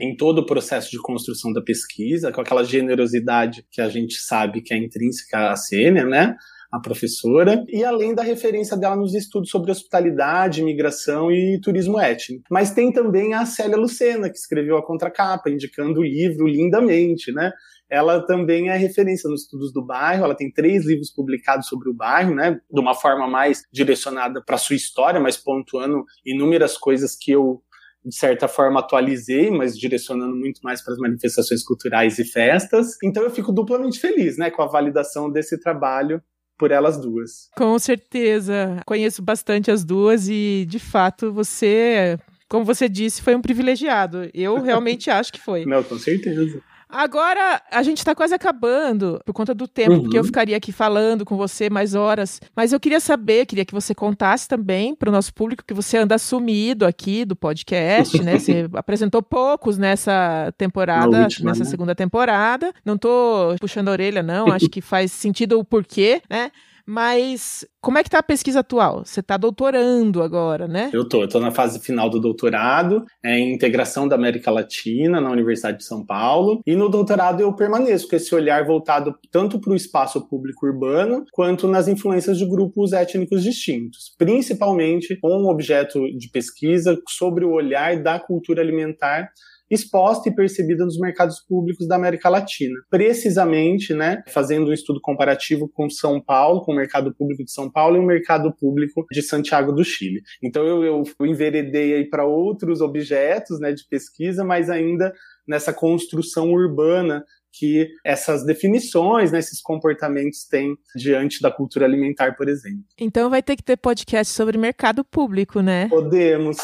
em 0.00 0.16
todo 0.16 0.38
o 0.38 0.46
processo 0.46 0.90
de 0.90 1.00
construção 1.02 1.52
da 1.52 1.60
pesquisa, 1.60 2.32
com 2.32 2.40
aquela 2.40 2.64
generosidade 2.64 3.66
que 3.70 3.80
a 3.80 3.88
gente 3.88 4.14
sabe 4.14 4.62
que 4.62 4.72
é 4.72 4.78
intrínseca 4.78 5.50
à 5.50 5.56
Sênia, 5.56 6.04
né? 6.04 6.36
A 6.70 6.78
professora, 6.78 7.64
e 7.68 7.82
além 7.82 8.14
da 8.14 8.22
referência 8.22 8.76
dela 8.76 8.96
nos 8.96 9.14
estudos 9.14 9.50
sobre 9.50 9.70
hospitalidade, 9.70 10.60
imigração 10.60 11.32
e 11.32 11.58
turismo 11.60 11.98
étnico. 11.98 12.44
Mas 12.50 12.72
tem 12.72 12.92
também 12.92 13.32
a 13.32 13.46
Célia 13.46 13.76
Lucena, 13.76 14.28
que 14.28 14.36
escreveu 14.36 14.76
a 14.76 14.84
contracapa, 14.84 15.48
indicando 15.48 16.00
o 16.00 16.04
livro 16.04 16.46
lindamente, 16.46 17.32
né? 17.32 17.50
ela 17.90 18.24
também 18.24 18.68
é 18.68 18.76
referência 18.76 19.30
nos 19.30 19.42
estudos 19.42 19.72
do 19.72 19.84
bairro. 19.84 20.24
Ela 20.24 20.34
tem 20.34 20.52
três 20.52 20.84
livros 20.84 21.10
publicados 21.10 21.68
sobre 21.68 21.88
o 21.88 21.94
bairro, 21.94 22.34
né, 22.34 22.60
de 22.70 22.80
uma 22.80 22.94
forma 22.94 23.26
mais 23.26 23.62
direcionada 23.72 24.42
para 24.44 24.58
sua 24.58 24.76
história, 24.76 25.18
mas 25.18 25.36
pontuando 25.36 26.04
inúmeras 26.24 26.76
coisas 26.76 27.16
que 27.16 27.32
eu 27.32 27.62
de 28.04 28.14
certa 28.14 28.46
forma 28.46 28.80
atualizei, 28.80 29.50
mas 29.50 29.76
direcionando 29.76 30.34
muito 30.34 30.60
mais 30.62 30.82
para 30.82 30.94
as 30.94 30.98
manifestações 30.98 31.64
culturais 31.64 32.18
e 32.18 32.24
festas. 32.24 32.96
Então 33.02 33.22
eu 33.22 33.30
fico 33.30 33.52
duplamente 33.52 33.98
feliz, 33.98 34.38
né, 34.38 34.50
com 34.50 34.62
a 34.62 34.66
validação 34.66 35.30
desse 35.30 35.58
trabalho 35.58 36.22
por 36.58 36.72
elas 36.72 37.00
duas. 37.00 37.48
Com 37.56 37.78
certeza. 37.78 38.82
Conheço 38.84 39.22
bastante 39.22 39.70
as 39.70 39.84
duas 39.84 40.28
e, 40.28 40.66
de 40.68 40.78
fato, 40.78 41.32
você, 41.32 42.18
como 42.48 42.64
você 42.64 42.88
disse, 42.88 43.22
foi 43.22 43.34
um 43.34 43.40
privilegiado. 43.40 44.28
Eu 44.34 44.60
realmente 44.60 45.08
acho 45.10 45.32
que 45.32 45.40
foi. 45.40 45.64
Não, 45.64 45.82
com 45.82 45.98
certeza. 45.98 46.60
Agora, 46.88 47.60
a 47.70 47.82
gente 47.82 47.98
está 47.98 48.14
quase 48.14 48.34
acabando 48.34 49.20
por 49.24 49.34
conta 49.34 49.54
do 49.54 49.68
tempo, 49.68 49.92
uhum. 49.92 50.02
porque 50.02 50.18
eu 50.18 50.24
ficaria 50.24 50.56
aqui 50.56 50.72
falando 50.72 51.24
com 51.24 51.36
você 51.36 51.68
mais 51.68 51.94
horas. 51.94 52.40
Mas 52.56 52.72
eu 52.72 52.80
queria 52.80 52.98
saber, 52.98 53.44
queria 53.44 53.64
que 53.64 53.74
você 53.74 53.94
contasse 53.94 54.48
também 54.48 54.94
para 54.94 55.10
o 55.10 55.12
nosso 55.12 55.32
público 55.34 55.62
que 55.66 55.74
você 55.74 55.98
anda 55.98 56.16
sumido 56.16 56.86
aqui 56.86 57.26
do 57.26 57.36
podcast, 57.36 58.22
né? 58.22 58.38
Você 58.38 58.68
apresentou 58.72 59.22
poucos 59.22 59.76
nessa 59.76 60.52
temporada, 60.56 61.24
última, 61.24 61.50
nessa 61.50 61.64
né? 61.64 61.70
segunda 61.70 61.94
temporada. 61.94 62.72
Não 62.84 62.94
estou 62.94 63.56
puxando 63.60 63.88
a 63.88 63.92
orelha, 63.92 64.22
não. 64.22 64.46
Acho 64.48 64.68
que 64.70 64.80
faz 64.80 65.12
sentido 65.12 65.58
o 65.58 65.64
porquê, 65.64 66.22
né? 66.28 66.50
Mas 66.90 67.66
como 67.82 67.98
é 67.98 68.02
que 68.02 68.08
tá 68.08 68.20
a 68.20 68.22
pesquisa 68.22 68.60
atual? 68.60 69.04
Você 69.04 69.20
está 69.20 69.36
doutorando 69.36 70.22
agora, 70.22 70.66
né? 70.66 70.88
Eu 70.90 71.06
tô, 71.06 71.20
eu 71.20 71.28
tô 71.28 71.38
na 71.38 71.50
fase 71.50 71.78
final 71.80 72.08
do 72.08 72.18
doutorado, 72.18 73.04
é, 73.22 73.38
em 73.38 73.52
integração 73.52 74.08
da 74.08 74.16
América 74.16 74.50
Latina 74.50 75.20
na 75.20 75.30
Universidade 75.30 75.76
de 75.76 75.84
São 75.84 76.02
Paulo. 76.02 76.62
E 76.66 76.74
no 76.74 76.88
doutorado 76.88 77.42
eu 77.42 77.54
permaneço 77.54 78.08
com 78.08 78.16
esse 78.16 78.34
olhar 78.34 78.64
voltado 78.64 79.14
tanto 79.30 79.60
para 79.60 79.74
o 79.74 79.76
espaço 79.76 80.26
público 80.26 80.64
urbano, 80.64 81.26
quanto 81.30 81.68
nas 81.68 81.88
influências 81.88 82.38
de 82.38 82.48
grupos 82.48 82.94
étnicos 82.94 83.42
distintos, 83.42 84.14
principalmente 84.16 85.14
com 85.20 85.42
um 85.42 85.48
objeto 85.50 86.00
de 86.16 86.30
pesquisa 86.30 86.98
sobre 87.06 87.44
o 87.44 87.52
olhar 87.52 88.02
da 88.02 88.18
cultura 88.18 88.62
alimentar 88.62 89.28
exposta 89.70 90.28
e 90.28 90.34
percebida 90.34 90.84
nos 90.84 90.98
mercados 90.98 91.40
públicos 91.40 91.86
da 91.86 91.96
América 91.96 92.28
Latina. 92.28 92.74
Precisamente, 92.90 93.94
né, 93.94 94.22
fazendo 94.28 94.70
um 94.70 94.72
estudo 94.72 95.00
comparativo 95.00 95.68
com 95.68 95.88
São 95.90 96.20
Paulo, 96.20 96.62
com 96.62 96.72
o 96.72 96.76
mercado 96.76 97.14
público 97.14 97.44
de 97.44 97.52
São 97.52 97.70
Paulo 97.70 97.96
e 97.96 98.00
o 98.00 98.06
mercado 98.06 98.52
público 98.54 99.04
de 99.10 99.22
Santiago 99.22 99.72
do 99.72 99.84
Chile. 99.84 100.20
Então 100.42 100.64
eu, 100.66 100.84
eu 100.84 101.26
enveredei 101.26 101.94
aí 101.94 102.08
para 102.08 102.24
outros 102.24 102.80
objetos, 102.80 103.60
né, 103.60 103.72
de 103.72 103.86
pesquisa, 103.88 104.44
mas 104.44 104.70
ainda 104.70 105.12
nessa 105.46 105.72
construção 105.72 106.52
urbana 106.52 107.24
que 107.52 107.88
essas 108.04 108.44
definições, 108.44 109.32
né, 109.32 109.38
esses 109.38 109.60
comportamentos 109.60 110.44
têm 110.44 110.76
diante 110.94 111.40
da 111.40 111.50
cultura 111.50 111.84
alimentar, 111.86 112.36
por 112.36 112.48
exemplo. 112.48 112.84
Então 112.98 113.30
vai 113.30 113.42
ter 113.42 113.56
que 113.56 113.62
ter 113.62 113.76
podcast 113.76 114.32
sobre 114.32 114.58
mercado 114.58 115.04
público, 115.04 115.60
né? 115.60 115.88
Podemos. 115.88 116.58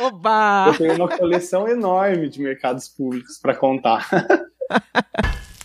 Oba! 0.00 0.68
Eu 0.72 0.78
tenho 0.78 0.94
uma 0.96 1.08
coleção 1.08 1.68
enorme 1.68 2.28
de 2.28 2.40
mercados 2.40 2.88
públicos 2.88 3.38
para 3.38 3.54
contar. 3.54 4.08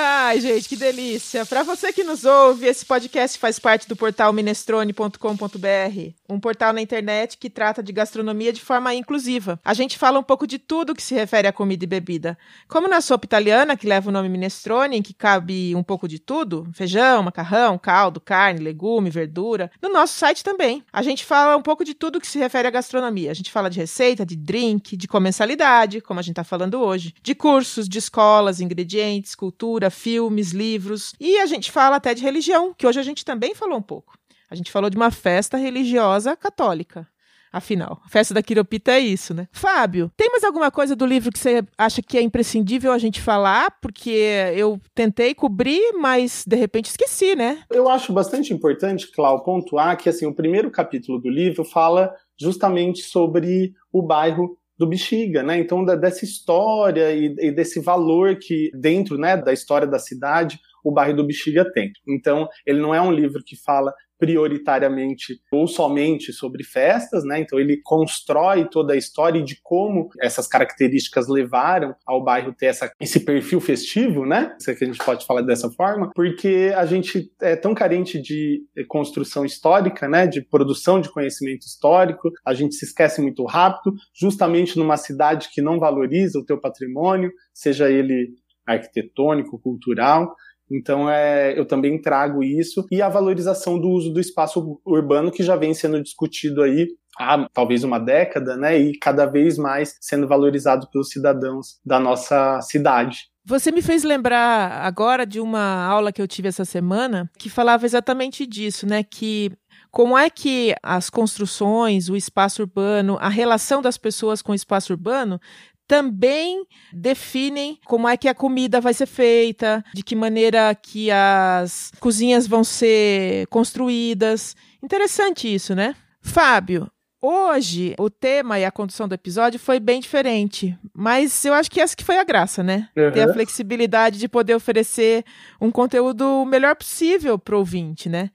Ai, 0.00 0.40
gente, 0.40 0.68
que 0.68 0.76
delícia. 0.76 1.44
Para 1.44 1.64
você 1.64 1.92
que 1.92 2.04
nos 2.04 2.24
ouve, 2.24 2.68
esse 2.68 2.86
podcast 2.86 3.36
faz 3.36 3.58
parte 3.58 3.88
do 3.88 3.96
portal 3.96 4.32
minestrone.com.br, 4.32 6.12
um 6.28 6.38
portal 6.38 6.72
na 6.72 6.80
internet 6.80 7.36
que 7.36 7.50
trata 7.50 7.82
de 7.82 7.92
gastronomia 7.92 8.52
de 8.52 8.60
forma 8.60 8.94
inclusiva. 8.94 9.58
A 9.64 9.74
gente 9.74 9.98
fala 9.98 10.20
um 10.20 10.22
pouco 10.22 10.46
de 10.46 10.56
tudo 10.56 10.94
que 10.94 11.02
se 11.02 11.16
refere 11.16 11.48
a 11.48 11.52
comida 11.52 11.82
e 11.82 11.88
bebida. 11.88 12.38
Como 12.68 12.86
na 12.86 13.00
sopa 13.00 13.26
italiana, 13.26 13.76
que 13.76 13.88
leva 13.88 14.08
o 14.08 14.12
nome 14.12 14.28
minestrone, 14.28 14.98
em 14.98 15.02
que 15.02 15.12
cabe 15.12 15.74
um 15.74 15.82
pouco 15.82 16.06
de 16.06 16.20
tudo, 16.20 16.68
feijão, 16.72 17.24
macarrão, 17.24 17.76
caldo, 17.76 18.20
carne, 18.20 18.60
legume, 18.60 19.10
verdura, 19.10 19.68
no 19.82 19.88
nosso 19.88 20.14
site 20.14 20.44
também. 20.44 20.84
A 20.92 21.02
gente 21.02 21.24
fala 21.24 21.56
um 21.56 21.62
pouco 21.62 21.84
de 21.84 21.92
tudo 21.92 22.20
que 22.20 22.28
se 22.28 22.38
refere 22.38 22.68
à 22.68 22.70
gastronomia. 22.70 23.32
A 23.32 23.34
gente 23.34 23.50
fala 23.50 23.68
de 23.68 23.80
receita, 23.80 24.24
de 24.24 24.36
drink, 24.36 24.96
de 24.96 25.08
comensalidade, 25.08 26.00
como 26.00 26.20
a 26.20 26.22
gente 26.22 26.34
está 26.34 26.44
falando 26.44 26.80
hoje, 26.80 27.12
de 27.20 27.34
cursos, 27.34 27.88
de 27.88 27.98
escolas, 27.98 28.60
ingredientes, 28.60 29.34
cultura, 29.34 29.87
filmes, 29.90 30.52
livros. 30.52 31.14
E 31.20 31.38
a 31.38 31.46
gente 31.46 31.70
fala 31.70 31.96
até 31.96 32.14
de 32.14 32.22
religião, 32.22 32.74
que 32.76 32.86
hoje 32.86 33.00
a 33.00 33.02
gente 33.02 33.24
também 33.24 33.54
falou 33.54 33.78
um 33.78 33.82
pouco. 33.82 34.18
A 34.50 34.54
gente 34.54 34.70
falou 34.70 34.88
de 34.88 34.96
uma 34.96 35.10
festa 35.10 35.56
religiosa 35.56 36.36
católica. 36.36 37.06
Afinal, 37.52 38.00
a 38.04 38.08
festa 38.08 38.34
da 38.34 38.42
Quiropita 38.42 38.92
é 38.92 39.00
isso, 39.00 39.32
né? 39.32 39.48
Fábio, 39.52 40.10
tem 40.16 40.30
mais 40.30 40.44
alguma 40.44 40.70
coisa 40.70 40.94
do 40.94 41.06
livro 41.06 41.32
que 41.32 41.38
você 41.38 41.62
acha 41.78 42.02
que 42.02 42.18
é 42.18 42.22
imprescindível 42.22 42.92
a 42.92 42.98
gente 42.98 43.22
falar? 43.22 43.74
Porque 43.80 44.10
eu 44.54 44.78
tentei 44.94 45.34
cobrir, 45.34 45.94
mas 45.94 46.44
de 46.46 46.56
repente 46.56 46.90
esqueci, 46.90 47.34
né? 47.34 47.62
Eu 47.70 47.88
acho 47.88 48.12
bastante 48.12 48.52
importante, 48.52 49.10
Clau, 49.10 49.42
pontuar 49.42 49.96
que 49.96 50.08
assim, 50.08 50.26
o 50.26 50.34
primeiro 50.34 50.70
capítulo 50.70 51.18
do 51.18 51.30
livro 51.30 51.64
fala 51.64 52.14
justamente 52.38 53.02
sobre 53.02 53.72
o 53.90 54.02
bairro 54.02 54.57
do 54.78 54.86
Bexiga, 54.86 55.42
né? 55.42 55.58
Então, 55.58 55.84
da, 55.84 55.96
dessa 55.96 56.24
história 56.24 57.12
e, 57.12 57.34
e, 57.38 57.50
desse 57.50 57.80
valor 57.80 58.36
que, 58.36 58.70
dentro 58.72 59.18
né, 59.18 59.36
da 59.36 59.52
história 59.52 59.86
da 59.86 59.98
cidade, 59.98 60.60
o 60.84 60.92
bairro 60.92 61.16
do 61.16 61.26
Bexiga 61.26 61.70
tem. 61.72 61.90
Então, 62.06 62.48
ele 62.64 62.80
não 62.80 62.94
é 62.94 63.02
um 63.02 63.10
livro 63.10 63.42
que 63.44 63.56
fala 63.56 63.92
prioritariamente 64.18 65.40
ou 65.52 65.66
somente 65.66 66.32
sobre 66.32 66.64
festas, 66.64 67.24
né? 67.24 67.40
Então 67.40 67.58
ele 67.58 67.80
constrói 67.82 68.68
toda 68.68 68.94
a 68.94 68.96
história 68.96 69.42
de 69.42 69.60
como 69.62 70.08
essas 70.20 70.46
características 70.46 71.28
levaram 71.28 71.94
ao 72.06 72.22
bairro 72.22 72.52
ter 72.52 72.66
essa, 72.66 72.90
esse 73.00 73.20
perfil 73.20 73.60
festivo, 73.60 74.26
né? 74.26 74.54
Se 74.58 74.70
é 74.70 74.74
que 74.74 74.84
a 74.84 74.86
gente 74.86 75.04
pode 75.04 75.24
falar 75.24 75.42
dessa 75.42 75.70
forma, 75.70 76.10
porque 76.14 76.72
a 76.76 76.84
gente 76.84 77.30
é 77.40 77.54
tão 77.54 77.74
carente 77.74 78.20
de 78.20 78.62
construção 78.88 79.44
histórica, 79.44 80.08
né? 80.08 80.26
De 80.26 80.42
produção 80.42 81.00
de 81.00 81.10
conhecimento 81.10 81.62
histórico, 81.66 82.30
a 82.44 82.52
gente 82.54 82.74
se 82.74 82.84
esquece 82.84 83.20
muito 83.20 83.44
rápido, 83.44 83.94
justamente 84.14 84.76
numa 84.78 84.96
cidade 84.96 85.48
que 85.52 85.62
não 85.62 85.78
valoriza 85.78 86.38
o 86.38 86.44
teu 86.44 86.60
patrimônio, 86.60 87.30
seja 87.54 87.90
ele 87.90 88.34
arquitetônico, 88.68 89.58
cultural. 89.58 90.34
Então, 90.70 91.08
é, 91.10 91.58
eu 91.58 91.64
também 91.64 92.00
trago 92.00 92.42
isso 92.42 92.86
e 92.90 93.00
a 93.00 93.08
valorização 93.08 93.78
do 93.78 93.88
uso 93.88 94.12
do 94.12 94.20
espaço 94.20 94.80
urbano 94.84 95.30
que 95.30 95.42
já 95.42 95.56
vem 95.56 95.74
sendo 95.74 96.02
discutido 96.02 96.62
aí 96.62 96.88
há 97.18 97.48
talvez 97.52 97.82
uma 97.82 97.98
década, 97.98 98.56
né? 98.56 98.78
E 98.78 98.96
cada 98.98 99.26
vez 99.26 99.58
mais 99.58 99.96
sendo 100.00 100.28
valorizado 100.28 100.88
pelos 100.90 101.10
cidadãos 101.10 101.78
da 101.84 101.98
nossa 101.98 102.60
cidade. 102.60 103.28
Você 103.44 103.72
me 103.72 103.82
fez 103.82 104.04
lembrar 104.04 104.84
agora 104.84 105.24
de 105.26 105.40
uma 105.40 105.86
aula 105.86 106.12
que 106.12 106.20
eu 106.20 106.28
tive 106.28 106.48
essa 106.48 106.64
semana 106.64 107.30
que 107.38 107.48
falava 107.48 107.86
exatamente 107.86 108.46
disso, 108.46 108.86
né? 108.86 109.02
Que 109.02 109.50
como 109.90 110.16
é 110.16 110.28
que 110.28 110.74
as 110.82 111.08
construções, 111.08 112.08
o 112.08 112.16
espaço 112.16 112.62
urbano, 112.62 113.16
a 113.20 113.28
relação 113.28 113.80
das 113.80 113.96
pessoas 113.96 114.42
com 114.42 114.52
o 114.52 114.54
espaço 114.54 114.92
urbano 114.92 115.40
também 115.88 116.66
definem 116.92 117.78
como 117.86 118.06
é 118.06 118.16
que 118.16 118.28
a 118.28 118.34
comida 118.34 118.78
vai 118.78 118.92
ser 118.92 119.06
feita, 119.06 119.82
de 119.94 120.02
que 120.02 120.14
maneira 120.14 120.74
que 120.74 121.10
as 121.10 121.90
cozinhas 121.98 122.46
vão 122.46 122.62
ser 122.62 123.46
construídas. 123.46 124.54
Interessante 124.82 125.52
isso, 125.52 125.74
né? 125.74 125.96
Fábio, 126.20 126.90
hoje 127.22 127.94
o 127.98 128.10
tema 128.10 128.58
e 128.58 128.66
a 128.66 128.70
condução 128.70 129.08
do 129.08 129.14
episódio 129.14 129.58
foi 129.58 129.80
bem 129.80 129.98
diferente, 129.98 130.78
mas 130.94 131.42
eu 131.46 131.54
acho 131.54 131.70
que 131.70 131.80
essa 131.80 131.96
que 131.96 132.04
foi 132.04 132.18
a 132.18 132.24
graça, 132.24 132.62
né? 132.62 132.90
Uhum. 132.94 133.10
Ter 133.10 133.22
a 133.22 133.32
flexibilidade 133.32 134.18
de 134.18 134.28
poder 134.28 134.54
oferecer 134.54 135.24
um 135.58 135.70
conteúdo 135.70 136.42
o 136.42 136.44
melhor 136.44 136.76
possível 136.76 137.38
para 137.38 137.56
o 137.56 137.60
ouvinte, 137.60 138.10
né? 138.10 138.30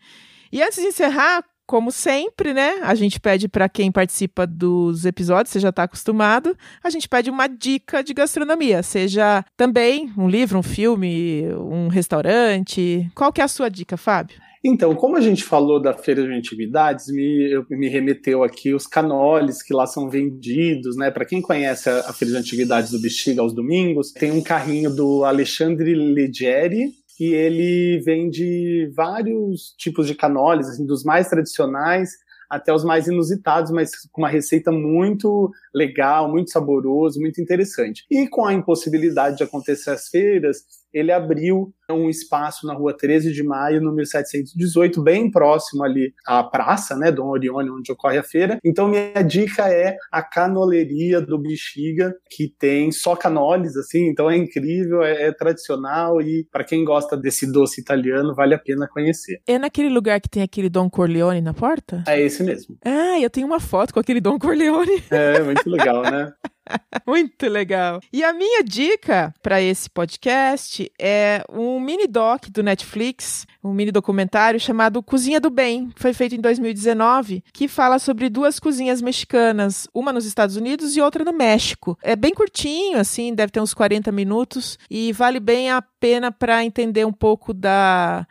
E 0.52 0.62
antes 0.62 0.82
de 0.82 0.88
encerrar, 0.88 1.44
como 1.74 1.92
sempre, 1.92 2.54
né? 2.54 2.82
A 2.84 2.94
gente 2.94 3.20
pede 3.20 3.48
para 3.48 3.68
quem 3.68 3.92
participa 3.92 4.46
dos 4.46 5.06
episódios, 5.06 5.52
você 5.52 5.60
já 5.60 5.70
está 5.70 5.82
acostumado, 5.82 6.56
a 6.84 6.90
gente 6.92 7.10
pede 7.10 7.32
uma 7.32 7.48
dica 7.48 8.04
de 8.04 8.14
gastronomia, 8.14 8.84
seja 8.84 9.44
também 9.58 10.14
um 10.16 10.30
livro, 10.30 10.60
um 10.60 10.62
filme, 10.62 11.48
um 11.56 11.88
restaurante. 11.88 13.10
Qual 13.16 13.34
que 13.34 13.42
é 13.42 13.44
a 13.44 13.48
sua 13.48 13.70
dica, 13.70 13.98
Fábio? 13.98 14.38
Então, 14.64 14.96
como 14.96 15.18
a 15.18 15.20
gente 15.20 15.44
falou 15.44 15.82
da 15.82 15.94
feira 15.94 16.22
de 16.24 16.32
antiguidades, 16.32 17.08
me, 17.08 17.66
me 17.72 17.90
remeteu 17.90 18.44
aqui 18.44 18.72
os 18.72 18.86
canoles 18.86 19.64
que 19.64 19.74
lá 19.74 19.88
são 19.88 20.08
vendidos, 20.08 20.96
né? 20.96 21.10
Para 21.10 21.26
quem 21.26 21.42
conhece 21.42 21.90
a, 21.90 22.02
a, 22.02 22.14
feira 22.14 22.36
de 22.36 22.40
antiguidades 22.40 22.92
do 22.92 23.02
Bexiga 23.02 23.42
aos 23.42 23.54
domingos, 23.54 24.12
tem 24.12 24.32
um 24.32 24.44
carrinho 24.44 24.96
do 24.96 25.26
Alexandre 25.26 25.96
Leggeri, 25.96 26.94
que 27.24 27.34
ele 27.34 28.02
vende 28.04 28.92
vários 28.94 29.74
tipos 29.78 30.08
de 30.08 30.14
canoles, 30.14 30.68
assim, 30.68 30.86
dos 30.86 31.06
mais 31.06 31.30
tradicionais 31.30 32.12
até 32.50 32.74
os 32.74 32.84
mais 32.84 33.08
inusitados, 33.08 33.72
mas 33.72 33.92
com 34.12 34.22
uma 34.22 34.30
receita 34.30 34.72
muito 34.72 35.50
legal, 35.74 36.30
muito 36.30 36.52
saboroso, 36.52 37.20
muito 37.20 37.42
interessante. 37.42 38.06
E 38.12 38.28
com 38.28 38.46
a 38.46 38.54
impossibilidade 38.54 39.38
de 39.38 39.44
acontecer 39.44 39.90
as 39.90 40.10
feiras, 40.10 40.58
ele 40.94 41.12
abriu 41.12 41.74
um 41.92 42.10
espaço 42.10 42.66
na 42.66 42.74
rua 42.74 42.96
13 42.96 43.32
de 43.32 43.44
maio, 43.44 43.82
número 43.82 44.06
718, 44.06 45.02
bem 45.02 45.30
próximo 45.30 45.84
ali 45.84 46.14
à 46.26 46.44
praça, 46.44 46.96
né, 46.96 47.12
Dom 47.12 47.28
Orione, 47.28 47.70
onde 47.70 47.92
ocorre 47.92 48.18
a 48.18 48.24
feira. 48.24 48.58
Então, 48.64 48.88
minha 48.88 49.22
dica 49.22 49.68
é 49.70 49.98
a 50.12 50.24
canoleria 50.24 51.22
do 51.22 51.38
Bexiga, 51.38 52.16
que 52.30 52.48
tem 52.48 52.92
só 52.92 53.16
canoles, 53.16 53.76
assim, 53.76 54.08
então 54.08 54.30
é 54.30 54.38
incrível, 54.38 55.04
é, 55.04 55.28
é 55.28 55.32
tradicional 55.32 56.22
e 56.22 56.48
para 56.52 56.64
quem 56.64 56.84
gosta 56.84 57.18
desse 57.18 57.52
doce 57.52 57.82
italiano, 57.82 58.34
vale 58.34 58.56
a 58.56 58.60
pena 58.60 58.88
conhecer. 58.88 59.42
É 59.48 59.58
naquele 59.58 59.90
lugar 59.90 60.20
que 60.20 60.30
tem 60.30 60.44
aquele 60.44 60.70
Dom 60.70 60.90
Corleone 60.90 61.42
na 61.42 61.54
porta? 61.54 62.04
É 62.08 62.20
esse 62.20 62.44
mesmo. 62.44 62.78
Ah, 62.84 63.20
eu 63.20 63.30
tenho 63.30 63.48
uma 63.48 63.60
foto 63.60 63.94
com 63.94 64.00
aquele 64.00 64.22
Dom 64.22 64.40
Corleone. 64.40 65.04
É, 65.10 65.42
muito 65.42 65.70
legal, 65.70 66.02
né? 66.04 66.32
Muito 67.06 67.48
legal. 67.48 68.00
E 68.12 68.24
a 68.24 68.34
minha 68.34 68.64
dica 68.64 69.34
para 69.42 69.62
esse 69.62 69.90
podcast 69.90 70.92
é 71.00 71.44
um 71.52 71.80
mini 71.80 72.08
doc 72.08 72.48
do 72.50 72.64
Netflix, 72.64 73.46
um 73.64 73.74
mini 73.74 73.92
documentário 73.92 74.60
chamado 74.60 75.04
Cozinha 75.04 75.40
do 75.40 75.50
Bem. 75.50 75.92
Foi 75.96 76.14
feito 76.14 76.36
em 76.36 76.42
2019, 76.42 77.44
que 77.54 77.68
fala 77.68 78.00
sobre 78.00 78.30
duas 78.30 78.60
cozinhas 78.60 79.02
mexicanas, 79.02 79.88
uma 79.94 80.14
nos 80.14 80.26
Estados 80.26 80.56
Unidos 80.56 80.96
e 80.96 81.02
outra 81.02 81.24
no 81.24 81.34
México. 81.34 81.98
É 82.02 82.16
bem 82.16 82.34
curtinho, 82.34 83.00
assim, 83.00 83.34
deve 83.34 83.52
ter 83.52 83.62
uns 83.62 83.74
40 83.74 84.12
minutos 84.12 84.78
e 84.90 85.12
vale 85.12 85.40
bem 85.40 85.70
a 85.70 85.82
pena 85.82 86.32
para 86.32 86.64
entender 86.64 87.06
um 87.06 87.14
pouco 87.14 87.54
da 87.54 88.28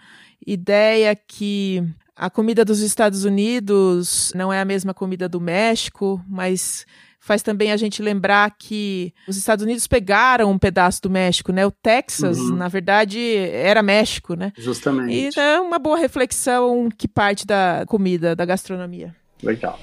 ideia 0.46 1.14
que 1.14 1.82
a 2.16 2.28
comida 2.28 2.64
dos 2.64 2.80
Estados 2.80 3.24
Unidos 3.24 4.32
não 4.34 4.52
é 4.52 4.60
a 4.60 4.64
mesma 4.64 4.92
comida 4.92 5.28
do 5.28 5.40
México, 5.40 6.22
mas 6.28 6.86
faz 7.22 7.40
também 7.40 7.70
a 7.70 7.76
gente 7.76 8.02
lembrar 8.02 8.52
que 8.58 9.14
os 9.28 9.36
Estados 9.36 9.64
Unidos 9.64 9.86
pegaram 9.86 10.50
um 10.50 10.58
pedaço 10.58 11.00
do 11.02 11.08
México, 11.08 11.52
né? 11.52 11.64
O 11.64 11.70
Texas, 11.70 12.36
uhum. 12.38 12.56
na 12.56 12.66
verdade, 12.66 13.36
era 13.36 13.80
México, 13.80 14.34
né? 14.34 14.52
Justamente. 14.58 15.36
E 15.36 15.40
é 15.40 15.60
uma 15.60 15.78
boa 15.78 15.96
reflexão 15.96 16.88
que 16.90 17.06
parte 17.06 17.46
da 17.46 17.84
comida, 17.86 18.34
da 18.34 18.44
gastronomia. 18.44 19.14
Legal. 19.40 19.78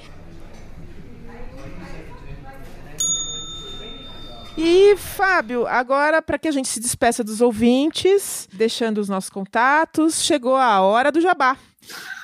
E, 4.62 4.94
Fábio, 4.94 5.66
agora, 5.66 6.20
para 6.20 6.38
que 6.38 6.46
a 6.46 6.50
gente 6.50 6.68
se 6.68 6.78
despeça 6.78 7.24
dos 7.24 7.40
ouvintes, 7.40 8.46
deixando 8.52 8.98
os 8.98 9.08
nossos 9.08 9.30
contatos, 9.30 10.22
chegou 10.22 10.54
a 10.54 10.82
hora 10.82 11.10
do 11.10 11.18
jabá. 11.18 11.56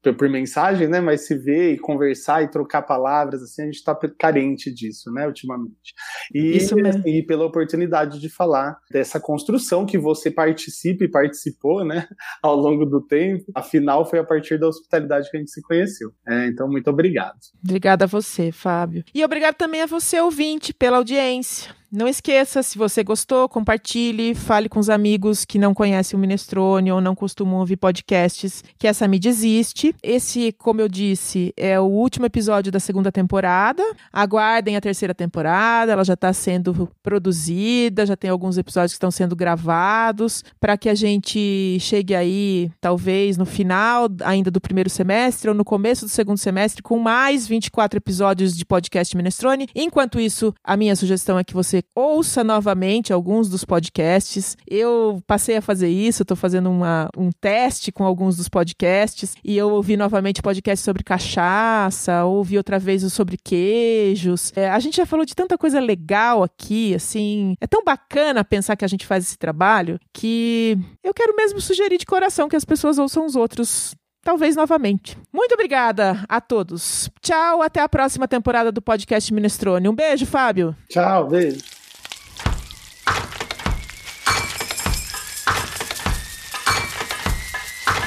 por, 0.03 0.17
por 0.17 0.29
mensagem, 0.29 0.89
né, 0.89 1.01
mas 1.01 1.29
se 1.29 1.37
ver 1.37 1.75
e 1.75 1.79
conversar 1.79 2.43
e 2.43 2.51
trocar 2.51 2.83
palavras, 2.83 3.41
assim, 3.41 3.63
a 3.63 3.65
gente 3.67 3.85
tá 3.85 3.97
carente 4.19 4.75
disso, 4.75 5.13
né, 5.13 5.29
ultimamente. 5.29 5.95
E, 6.35 6.57
Isso 6.57 6.75
mesmo. 6.75 7.07
e 7.07 7.23
pela 7.25 7.47
oportunidade 7.47 8.19
de 8.19 8.29
falar 8.29 8.77
dessa 8.91 9.21
construção 9.21 9.87
que 9.87 9.97
você 9.97 10.29
participa 10.29 11.05
e 11.05 11.11
participou, 11.11 11.85
né, 11.85 12.09
ao 12.43 12.57
longo 12.57 12.85
do 12.85 13.01
tempo, 13.01 13.45
afinal 13.55 14.05
foi 14.05 14.19
a 14.19 14.25
partir 14.25 14.59
da 14.59 14.67
hospitalidade 14.67 15.31
que 15.31 15.37
a 15.37 15.41
gente 15.41 15.53
se 15.53 15.63
conheceu. 15.63 16.11
É, 16.27 16.49
então, 16.49 16.69
muito 16.69 16.91
obrigado. 16.91 17.39
Obrigada 17.63 18.07
a 18.07 18.09
você, 18.09 18.51
Fábio. 18.51 19.05
E 19.15 19.25
obrigado 19.25 19.55
também 19.55 19.83
a 19.83 19.87
você, 19.87 20.21
ouvinte, 20.21 20.75
pela 20.75 20.97
audiência. 20.97 21.82
Não 21.95 22.09
esqueça, 22.09 22.63
se 22.63 22.79
você 22.79 23.05
gostou, 23.05 23.47
compartilhe, 23.51 24.35
fale 24.35 24.67
com 24.67 24.81
os 24.81 24.89
amigos 24.89 25.45
que 25.45 25.59
não 25.59 25.75
conhecem 25.75 26.17
o 26.17 26.19
Minestrone 26.19 26.91
ou 26.91 27.03
não 27.03 27.15
costumam 27.15 27.61
ouvir 27.61 27.77
podcasts, 27.77 28.65
que 28.79 28.87
essa 28.87 29.07
mídia 29.07 29.29
existe. 29.29 29.95
Esse, 30.03 30.53
como 30.53 30.81
eu 30.81 30.89
disse, 30.89 31.53
é 31.55 31.79
o 31.79 31.85
último 31.85 32.25
episódio 32.25 32.73
da 32.73 32.81
segunda 32.81 33.13
temporada. 33.13 33.83
Aguardem 34.11 34.75
a 34.75 34.81
terceira 34.81 35.15
temporada, 35.15 35.93
ela 35.93 36.03
já 36.03 36.15
está 36.15 36.33
sendo 36.33 36.89
produzida, 37.03 38.07
já 38.07 38.17
tem 38.17 38.31
alguns 38.31 38.57
episódios 38.57 38.93
que 38.93 38.97
estão 38.97 39.11
sendo 39.11 39.37
gravados, 39.37 40.43
para 40.59 40.79
que 40.79 40.89
a 40.89 40.95
gente 40.95 41.77
chegue 41.79 42.15
aí, 42.15 42.71
talvez, 42.81 43.37
no 43.37 43.45
final 43.45 44.09
ainda 44.25 44.51
do 44.51 44.63
primeiro 44.63 44.89
semestre 44.89 45.51
ou 45.51 45.55
no 45.55 45.63
começo 45.63 46.07
do 46.07 46.11
segundo 46.11 46.39
semestre, 46.39 46.83
com 46.83 46.99
mais 46.99 47.47
24 47.47 47.99
episódios 47.99 48.57
de 48.57 48.65
podcast 48.65 49.15
Minestrone. 49.15 49.67
Enquanto 49.75 50.19
isso, 50.19 50.55
a 50.65 50.75
minha 50.75 50.97
sugestão 50.97 51.39
é 51.39 51.45
que 51.45 51.53
ouça 51.95 52.43
novamente 52.45 53.13
alguns 53.13 53.49
dos 53.49 53.65
podcasts. 53.65 54.57
Eu 54.69 55.23
passei 55.27 55.57
a 55.57 55.63
fazer 55.63 55.89
isso, 55.89 56.23
estou 56.23 56.37
fazendo 56.37 56.71
uma, 56.71 57.09
um 57.17 57.31
teste 57.31 57.93
com 57.93 58.05
alguns 58.05 58.37
dos 58.37 58.49
podcasts 58.49 59.35
e 59.45 59.57
eu 59.57 59.71
ouvi 59.71 59.97
novamente 59.97 60.43
podcast 60.43 60.85
sobre 60.85 61.03
cachaça, 61.03 62.25
ouvi 62.25 62.57
outra 62.57 62.79
vez 62.79 63.03
sobre 63.13 63.37
queijos. 63.37 64.53
É, 64.55 64.69
a 64.71 64.79
gente 64.79 64.97
já 64.97 65.07
falou 65.07 65.25
de 65.25 65.35
tanta 65.35 65.59
coisa 65.59 65.81
legal 65.81 66.43
aqui, 66.43 66.95
assim. 66.95 67.55
É 67.61 67.67
tão 67.67 67.83
bacana 67.85 68.45
pensar 68.45 68.77
que 68.77 68.85
a 68.85 68.89
gente 68.89 69.07
faz 69.07 69.25
esse 69.25 69.39
trabalho 69.39 69.99
que 70.13 70.79
eu 71.03 71.13
quero 71.13 71.35
mesmo 71.37 71.61
sugerir 71.61 71.99
de 71.99 72.07
coração 72.07 72.49
que 72.49 72.57
as 72.57 72.65
pessoas 72.65 72.99
ouçam 72.99 73.27
os 73.27 73.37
outros 73.37 73.95
talvez 74.23 74.57
novamente. 74.57 75.19
Muito 75.33 75.53
obrigada 75.53 76.25
a 76.29 76.41
todos. 76.41 77.11
Tchau, 77.21 77.63
até 77.63 77.81
a 77.81 77.89
próxima 77.89 78.27
temporada 78.27 78.73
do 78.73 78.81
podcast 78.81 79.33
Minestrone. 79.33 79.89
Um 79.89 79.95
beijo, 79.95 80.25
Fábio. 80.27 80.77
Tchau, 80.89 81.29
beijo. 81.29 81.72